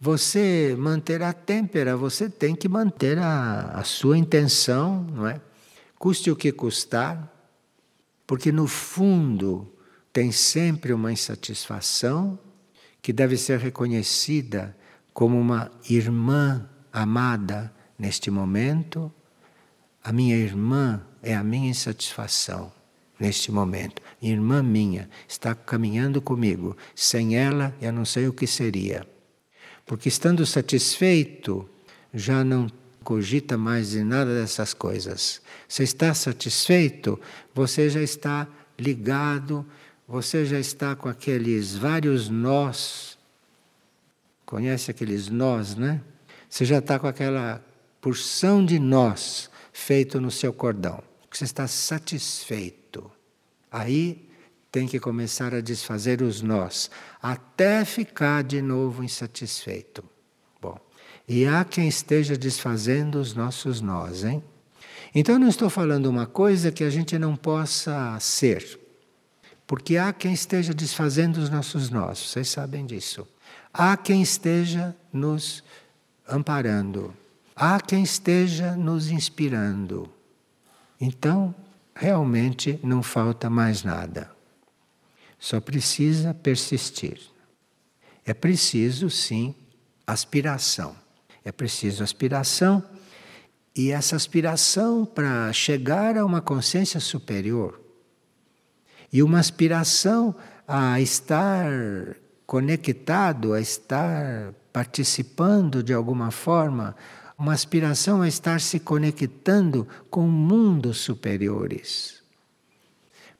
Você 0.00 0.74
manter 0.76 1.22
a 1.22 1.32
têmpera, 1.32 1.96
você 1.96 2.28
tem 2.28 2.56
que 2.56 2.68
manter 2.68 3.16
a, 3.16 3.70
a 3.74 3.84
sua 3.84 4.18
intenção, 4.18 5.06
não 5.14 5.28
é? 5.28 5.40
Custe 5.96 6.32
o 6.32 6.34
que 6.34 6.50
custar, 6.50 7.32
porque 8.26 8.50
no 8.50 8.66
fundo 8.66 9.72
tem 10.12 10.32
sempre 10.32 10.92
uma 10.92 11.12
insatisfação 11.12 12.36
que 13.00 13.12
deve 13.12 13.36
ser 13.36 13.60
reconhecida 13.60 14.76
como 15.14 15.38
uma 15.38 15.70
irmã 15.88 16.68
amada 16.92 17.72
neste 17.96 18.32
momento. 18.32 19.12
A 20.02 20.12
minha 20.12 20.34
irmã 20.34 21.06
é 21.22 21.36
a 21.36 21.44
minha 21.44 21.70
insatisfação 21.70 22.72
neste 23.22 23.52
momento. 23.52 24.02
Irmã 24.20 24.64
minha 24.64 25.08
está 25.28 25.54
caminhando 25.54 26.20
comigo. 26.20 26.76
Sem 26.92 27.36
ela, 27.36 27.72
eu 27.80 27.92
não 27.92 28.04
sei 28.04 28.26
o 28.26 28.32
que 28.32 28.48
seria. 28.48 29.06
Porque 29.86 30.08
estando 30.08 30.44
satisfeito, 30.44 31.68
já 32.12 32.42
não 32.42 32.66
cogita 33.04 33.56
mais 33.56 33.90
de 33.90 34.02
nada 34.02 34.34
dessas 34.34 34.74
coisas. 34.74 35.40
Você 35.68 35.84
está 35.84 36.12
satisfeito, 36.12 37.18
você 37.54 37.88
já 37.88 38.02
está 38.02 38.48
ligado, 38.76 39.64
você 40.06 40.44
já 40.44 40.58
está 40.58 40.96
com 40.96 41.08
aqueles 41.08 41.76
vários 41.76 42.28
nós. 42.28 43.16
Conhece 44.44 44.90
aqueles 44.90 45.28
nós, 45.28 45.76
né? 45.76 46.00
Você 46.50 46.64
já 46.64 46.78
está 46.78 46.98
com 46.98 47.06
aquela 47.06 47.64
porção 48.00 48.66
de 48.66 48.80
nós 48.80 49.48
feito 49.72 50.20
no 50.20 50.30
seu 50.30 50.52
cordão. 50.52 51.00
Você 51.30 51.44
está 51.44 51.68
satisfeito. 51.68 52.81
Aí 53.72 54.28
tem 54.70 54.86
que 54.86 55.00
começar 55.00 55.54
a 55.54 55.60
desfazer 55.62 56.20
os 56.20 56.42
nós, 56.42 56.90
até 57.22 57.84
ficar 57.84 58.44
de 58.44 58.60
novo 58.60 59.02
insatisfeito. 59.02 60.04
Bom, 60.60 60.78
e 61.26 61.46
há 61.46 61.64
quem 61.64 61.88
esteja 61.88 62.36
desfazendo 62.36 63.18
os 63.18 63.34
nossos 63.34 63.80
nós, 63.80 64.24
hein? 64.24 64.44
Então 65.14 65.34
eu 65.34 65.38
não 65.38 65.48
estou 65.48 65.68
falando 65.70 66.06
uma 66.06 66.26
coisa 66.26 66.70
que 66.70 66.84
a 66.84 66.90
gente 66.90 67.18
não 67.18 67.34
possa 67.34 68.18
ser, 68.20 68.78
porque 69.66 69.96
há 69.96 70.12
quem 70.12 70.32
esteja 70.32 70.72
desfazendo 70.72 71.38
os 71.38 71.50
nossos 71.50 71.90
nós, 71.90 72.18
vocês 72.18 72.48
sabem 72.48 72.86
disso. 72.86 73.26
Há 73.72 73.96
quem 73.96 74.22
esteja 74.22 74.94
nos 75.12 75.64
amparando, 76.28 77.14
há 77.56 77.80
quem 77.80 78.02
esteja 78.02 78.74
nos 78.76 79.10
inspirando. 79.10 80.10
Então, 81.00 81.54
realmente 81.94 82.78
não 82.82 83.02
falta 83.02 83.48
mais 83.50 83.82
nada. 83.82 84.30
Só 85.38 85.60
precisa 85.60 86.32
persistir. 86.32 87.20
É 88.24 88.32
preciso, 88.32 89.10
sim, 89.10 89.54
aspiração. 90.06 90.94
É 91.44 91.50
preciso 91.50 92.04
aspiração, 92.04 92.84
e 93.74 93.90
essa 93.90 94.16
aspiração 94.16 95.04
para 95.04 95.52
chegar 95.52 96.16
a 96.16 96.24
uma 96.24 96.40
consciência 96.40 97.00
superior. 97.00 97.80
E 99.12 99.22
uma 99.22 99.38
aspiração 99.38 100.34
a 100.68 101.00
estar 101.00 102.16
conectado, 102.46 103.54
a 103.54 103.60
estar 103.60 104.52
participando 104.72 105.82
de 105.82 105.92
alguma 105.92 106.30
forma, 106.30 106.94
uma 107.42 107.54
aspiração 107.54 108.22
a 108.22 108.28
estar 108.28 108.60
se 108.60 108.78
conectando 108.78 109.88
com 110.08 110.28
mundos 110.28 110.98
superiores. 110.98 112.22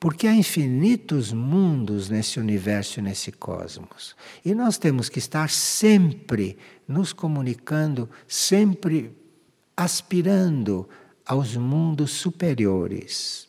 Porque 0.00 0.26
há 0.26 0.34
infinitos 0.34 1.32
mundos 1.32 2.08
nesse 2.08 2.40
universo 2.40 3.00
nesse 3.00 3.30
cosmos. 3.30 4.16
E 4.44 4.56
nós 4.56 4.76
temos 4.76 5.08
que 5.08 5.20
estar 5.20 5.48
sempre 5.48 6.58
nos 6.88 7.12
comunicando, 7.12 8.10
sempre 8.26 9.16
aspirando 9.76 10.88
aos 11.24 11.56
mundos 11.56 12.10
superiores. 12.10 13.46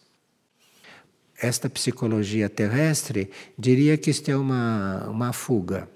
Esta 1.36 1.68
psicologia 1.68 2.47
terrestre 2.47 3.32
diria 3.58 3.97
que 3.97 4.12
isto 4.12 4.30
é 4.30 4.38
uma, 4.38 5.10
uma 5.10 5.34
fuga. 5.34 5.89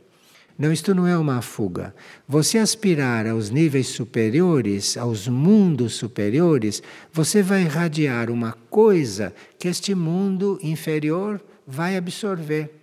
Não, 0.57 0.71
isto 0.73 0.95
não 0.95 1.05
é 1.05 1.15
uma 1.15 1.41
fuga. 1.41 1.93
Você 2.27 2.57
aspirar 2.57 3.27
aos 3.27 3.51
níveis 3.51 3.89
superiores, 3.89 4.97
aos 4.97 5.27
mundos 5.27 5.93
superiores, 5.93 6.81
você 7.13 7.43
vai 7.43 7.61
irradiar 7.61 8.31
uma 8.31 8.53
coisa 8.69 9.33
que 9.59 9.67
este 9.67 9.93
mundo 9.93 10.57
inferior 10.63 11.39
vai 11.65 11.95
absorver. 11.95 12.73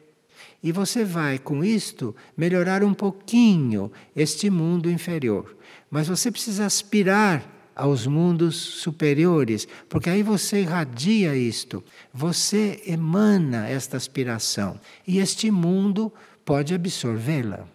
E 0.62 0.70
você 0.70 1.04
vai, 1.04 1.38
com 1.38 1.64
isto, 1.64 2.14
melhorar 2.36 2.84
um 2.84 2.94
pouquinho 2.94 3.90
este 4.14 4.48
mundo 4.48 4.88
inferior. 4.88 5.56
Mas 5.90 6.06
você 6.06 6.30
precisa 6.30 6.64
aspirar 6.64 7.54
aos 7.74 8.06
mundos 8.06 8.54
superiores, 8.54 9.66
porque 9.88 10.08
aí 10.08 10.22
você 10.22 10.60
irradia 10.60 11.34
isto, 11.36 11.82
você 12.12 12.80
emana 12.86 13.68
esta 13.68 13.96
aspiração. 13.96 14.78
E 15.06 15.18
este 15.18 15.50
mundo 15.50 16.12
pode 16.44 16.74
absorvê-la. 16.74 17.66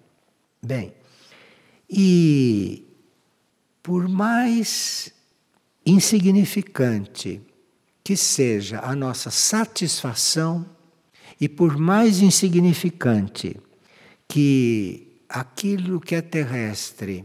Bem, 0.61 0.93
e 1.89 2.85
por 3.81 4.07
mais 4.07 5.11
insignificante 5.85 7.41
que 8.03 8.15
seja 8.15 8.79
a 8.81 8.95
nossa 8.95 9.31
satisfação, 9.31 10.65
e 11.39 11.47
por 11.47 11.77
mais 11.77 12.19
insignificante 12.19 13.55
que 14.27 15.21
aquilo 15.29 15.99
que 15.99 16.15
é 16.15 16.21
terrestre 16.21 17.23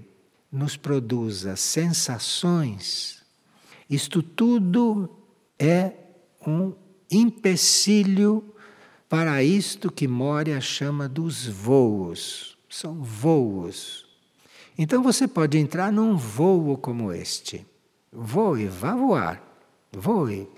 nos 0.52 0.76
produza 0.76 1.56
sensações, 1.56 3.22
isto 3.90 4.22
tudo 4.22 5.10
é 5.58 5.92
um 6.46 6.72
empecilho 7.10 8.53
para 9.14 9.44
isto 9.44 9.92
que 9.92 10.08
Moria 10.08 10.60
chama 10.60 11.08
dos 11.08 11.46
voos. 11.46 12.58
São 12.68 13.00
voos. 13.00 14.04
Então 14.76 15.04
você 15.04 15.28
pode 15.28 15.56
entrar 15.56 15.92
num 15.92 16.16
voo 16.16 16.76
como 16.76 17.12
este. 17.12 17.64
Voe, 18.12 18.66
vá 18.66 18.92
voar. 18.96 19.40
Voe. 19.92 20.48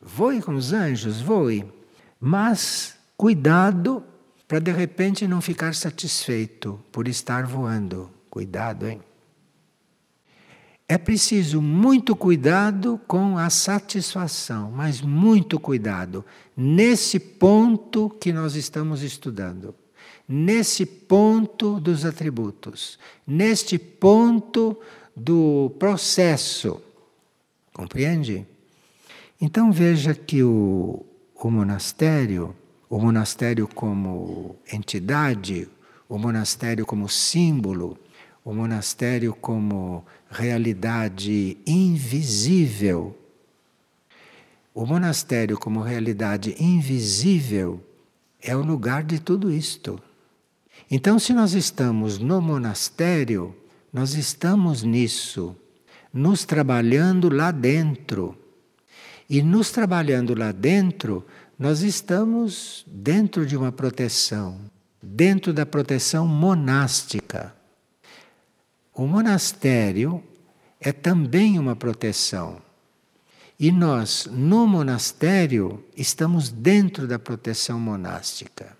Voe 0.00 0.40
com 0.40 0.54
os 0.54 0.72
anjos, 0.72 1.20
voe. 1.20 1.70
Mas 2.18 2.96
cuidado 3.14 4.02
para 4.48 4.58
de 4.58 4.72
repente 4.72 5.28
não 5.28 5.42
ficar 5.42 5.74
satisfeito 5.74 6.80
por 6.90 7.06
estar 7.08 7.44
voando. 7.44 8.10
Cuidado, 8.30 8.88
hein? 8.88 9.02
É 10.90 10.96
preciso 10.96 11.60
muito 11.60 12.16
cuidado 12.16 12.98
com 13.06 13.36
a 13.36 13.50
satisfação, 13.50 14.70
mas 14.70 15.02
muito 15.02 15.60
cuidado 15.60 16.24
nesse 16.56 17.20
ponto 17.20 18.08
que 18.18 18.32
nós 18.32 18.54
estamos 18.54 19.02
estudando, 19.02 19.74
nesse 20.26 20.86
ponto 20.86 21.78
dos 21.78 22.06
atributos, 22.06 22.98
neste 23.26 23.78
ponto 23.78 24.80
do 25.14 25.74
processo. 25.78 26.80
Compreende? 27.74 28.46
Então 29.38 29.70
veja 29.70 30.14
que 30.14 30.42
o, 30.42 31.04
o 31.34 31.50
monastério, 31.50 32.56
o 32.88 32.98
monastério 32.98 33.68
como 33.68 34.56
entidade, 34.72 35.68
o 36.08 36.16
monastério 36.16 36.86
como 36.86 37.10
símbolo, 37.10 37.98
o 38.48 38.54
monastério 38.54 39.34
como 39.34 40.06
realidade 40.30 41.58
invisível. 41.66 43.14
O 44.72 44.86
monastério, 44.86 45.58
como 45.58 45.82
realidade 45.82 46.56
invisível, 46.58 47.78
é 48.40 48.56
o 48.56 48.62
lugar 48.62 49.04
de 49.04 49.18
tudo 49.20 49.52
isto. 49.52 50.00
Então, 50.90 51.18
se 51.18 51.34
nós 51.34 51.52
estamos 51.52 52.18
no 52.18 52.40
monastério, 52.40 53.54
nós 53.92 54.14
estamos 54.14 54.82
nisso, 54.82 55.54
nos 56.10 56.46
trabalhando 56.46 57.28
lá 57.28 57.50
dentro. 57.50 58.34
E 59.28 59.42
nos 59.42 59.70
trabalhando 59.70 60.34
lá 60.34 60.52
dentro, 60.52 61.22
nós 61.58 61.82
estamos 61.82 62.82
dentro 62.86 63.44
de 63.44 63.58
uma 63.58 63.70
proteção, 63.70 64.58
dentro 65.02 65.52
da 65.52 65.66
proteção 65.66 66.26
monástica. 66.26 67.57
O 68.98 69.06
monastério 69.06 70.20
é 70.80 70.90
também 70.90 71.56
uma 71.56 71.76
proteção. 71.76 72.60
E 73.56 73.70
nós, 73.70 74.28
no 74.28 74.66
monastério, 74.66 75.84
estamos 75.96 76.50
dentro 76.50 77.06
da 77.06 77.16
proteção 77.16 77.78
monástica. 77.78 78.76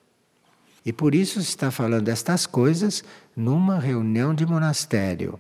E 0.85 0.93
por 0.93 1.15
isso 1.15 1.41
se 1.41 1.51
está 1.51 1.71
falando 1.71 2.09
estas 2.09 2.47
coisas 2.47 3.05
numa 3.37 3.79
reunião 3.79 4.35
de 4.35 4.45
monastério, 4.45 5.39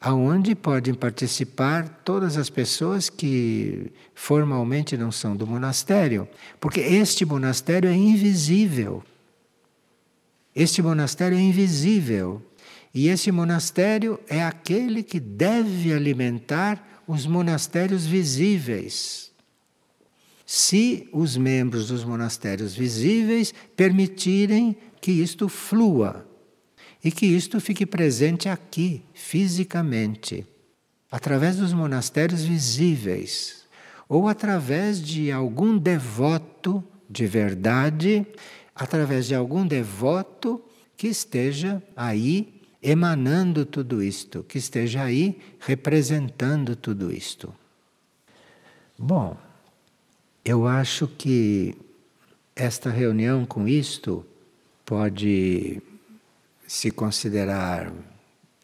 aonde 0.00 0.54
podem 0.54 0.94
participar 0.94 1.88
todas 2.04 2.36
as 2.36 2.48
pessoas 2.48 3.10
que 3.10 3.90
formalmente 4.14 4.96
não 4.96 5.10
são 5.10 5.34
do 5.34 5.44
monastério, 5.44 6.28
porque 6.60 6.78
este 6.78 7.24
monastério 7.24 7.90
é 7.90 7.94
invisível. 7.96 9.02
Este 10.54 10.80
monastério 10.80 11.36
é 11.36 11.40
invisível. 11.40 12.40
E 12.94 13.08
esse 13.08 13.32
monastério 13.32 14.20
é 14.28 14.40
aquele 14.40 15.02
que 15.02 15.18
deve 15.18 15.92
alimentar 15.92 17.02
os 17.08 17.26
monastérios 17.26 18.06
visíveis. 18.06 19.32
Se 20.46 21.08
os 21.12 21.36
membros 21.36 21.88
dos 21.88 22.04
monastérios 22.04 22.74
visíveis 22.74 23.52
permitirem 23.76 24.76
que 25.00 25.10
isto 25.10 25.48
flua 25.48 26.24
e 27.02 27.10
que 27.10 27.26
isto 27.26 27.60
fique 27.60 27.84
presente 27.84 28.48
aqui, 28.48 29.02
fisicamente, 29.12 30.46
através 31.10 31.56
dos 31.56 31.72
monastérios 31.72 32.44
visíveis, 32.44 33.64
ou 34.08 34.28
através 34.28 35.02
de 35.02 35.32
algum 35.32 35.76
devoto 35.76 36.82
de 37.10 37.26
verdade, 37.26 38.24
através 38.74 39.26
de 39.26 39.34
algum 39.34 39.66
devoto 39.66 40.62
que 40.96 41.08
esteja 41.08 41.82
aí 41.96 42.63
emanando 42.84 43.64
tudo 43.64 44.02
isto, 44.02 44.44
que 44.44 44.58
esteja 44.58 45.02
aí 45.02 45.40
representando 45.58 46.76
tudo 46.76 47.10
isto. 47.10 47.52
Bom, 48.98 49.38
eu 50.44 50.66
acho 50.66 51.08
que 51.08 51.74
esta 52.54 52.90
reunião 52.90 53.46
com 53.46 53.66
isto 53.66 54.24
pode 54.84 55.80
se 56.66 56.90
considerar 56.90 57.90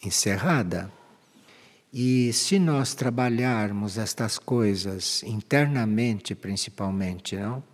encerrada. 0.04 0.92
E 1.90 2.30
se 2.34 2.58
nós 2.58 2.92
trabalharmos 2.92 3.96
estas 3.96 4.38
coisas 4.38 5.22
internamente, 5.22 6.34
principalmente, 6.34 7.36
não? 7.36 7.64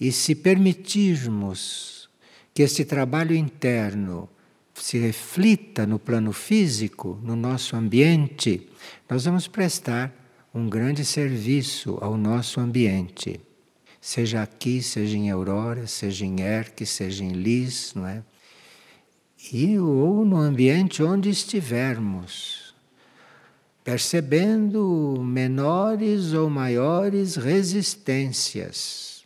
E 0.00 0.12
se 0.12 0.36
permitirmos 0.36 2.08
que 2.54 2.62
esse 2.62 2.84
trabalho 2.84 3.34
interno 3.34 4.28
se 4.82 4.98
reflita 4.98 5.86
no 5.86 5.98
plano 5.98 6.32
físico, 6.32 7.18
no 7.22 7.36
nosso 7.36 7.76
ambiente, 7.76 8.68
nós 9.08 9.24
vamos 9.24 9.46
prestar 9.46 10.12
um 10.54 10.68
grande 10.68 11.04
serviço 11.04 11.98
ao 12.00 12.16
nosso 12.16 12.60
ambiente. 12.60 13.40
Seja 14.00 14.42
aqui, 14.42 14.82
seja 14.82 15.16
em 15.16 15.30
Aurora, 15.30 15.86
seja 15.86 16.24
em 16.24 16.40
Erque, 16.40 16.86
seja 16.86 17.22
em 17.22 17.32
Lis, 17.32 17.92
não 17.94 18.06
é? 18.06 18.22
E 19.52 19.78
ou 19.78 20.24
no 20.24 20.36
ambiente 20.36 21.02
onde 21.02 21.28
estivermos, 21.28 22.74
percebendo 23.84 25.22
menores 25.22 26.32
ou 26.32 26.48
maiores 26.48 27.36
resistências. 27.36 29.24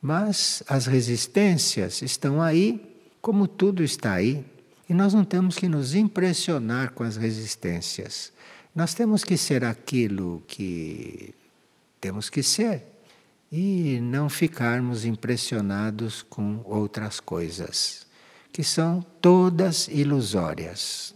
Mas 0.00 0.62
as 0.68 0.86
resistências 0.86 2.02
estão 2.02 2.40
aí 2.40 2.92
como 3.22 3.46
tudo 3.46 3.84
está 3.84 4.14
aí, 4.14 4.44
e 4.88 4.94
nós 4.94 5.14
não 5.14 5.24
temos 5.24 5.56
que 5.56 5.68
nos 5.68 5.94
impressionar 5.94 6.92
com 6.92 7.02
as 7.02 7.16
resistências. 7.16 8.32
Nós 8.74 8.94
temos 8.94 9.22
que 9.24 9.36
ser 9.36 9.64
aquilo 9.64 10.42
que 10.46 11.34
temos 12.00 12.28
que 12.28 12.42
ser 12.42 12.84
e 13.50 14.00
não 14.00 14.28
ficarmos 14.28 15.04
impressionados 15.04 16.22
com 16.22 16.62
outras 16.64 17.20
coisas, 17.20 18.06
que 18.52 18.64
são 18.64 19.02
todas 19.20 19.88
ilusórias. 19.88 21.14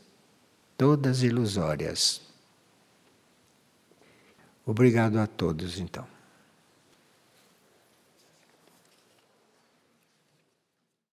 Todas 0.77 1.23
ilusórias. 1.23 2.21
Obrigado 4.67 5.19
a 5.19 5.27
todos, 5.27 5.79
então. 5.79 6.16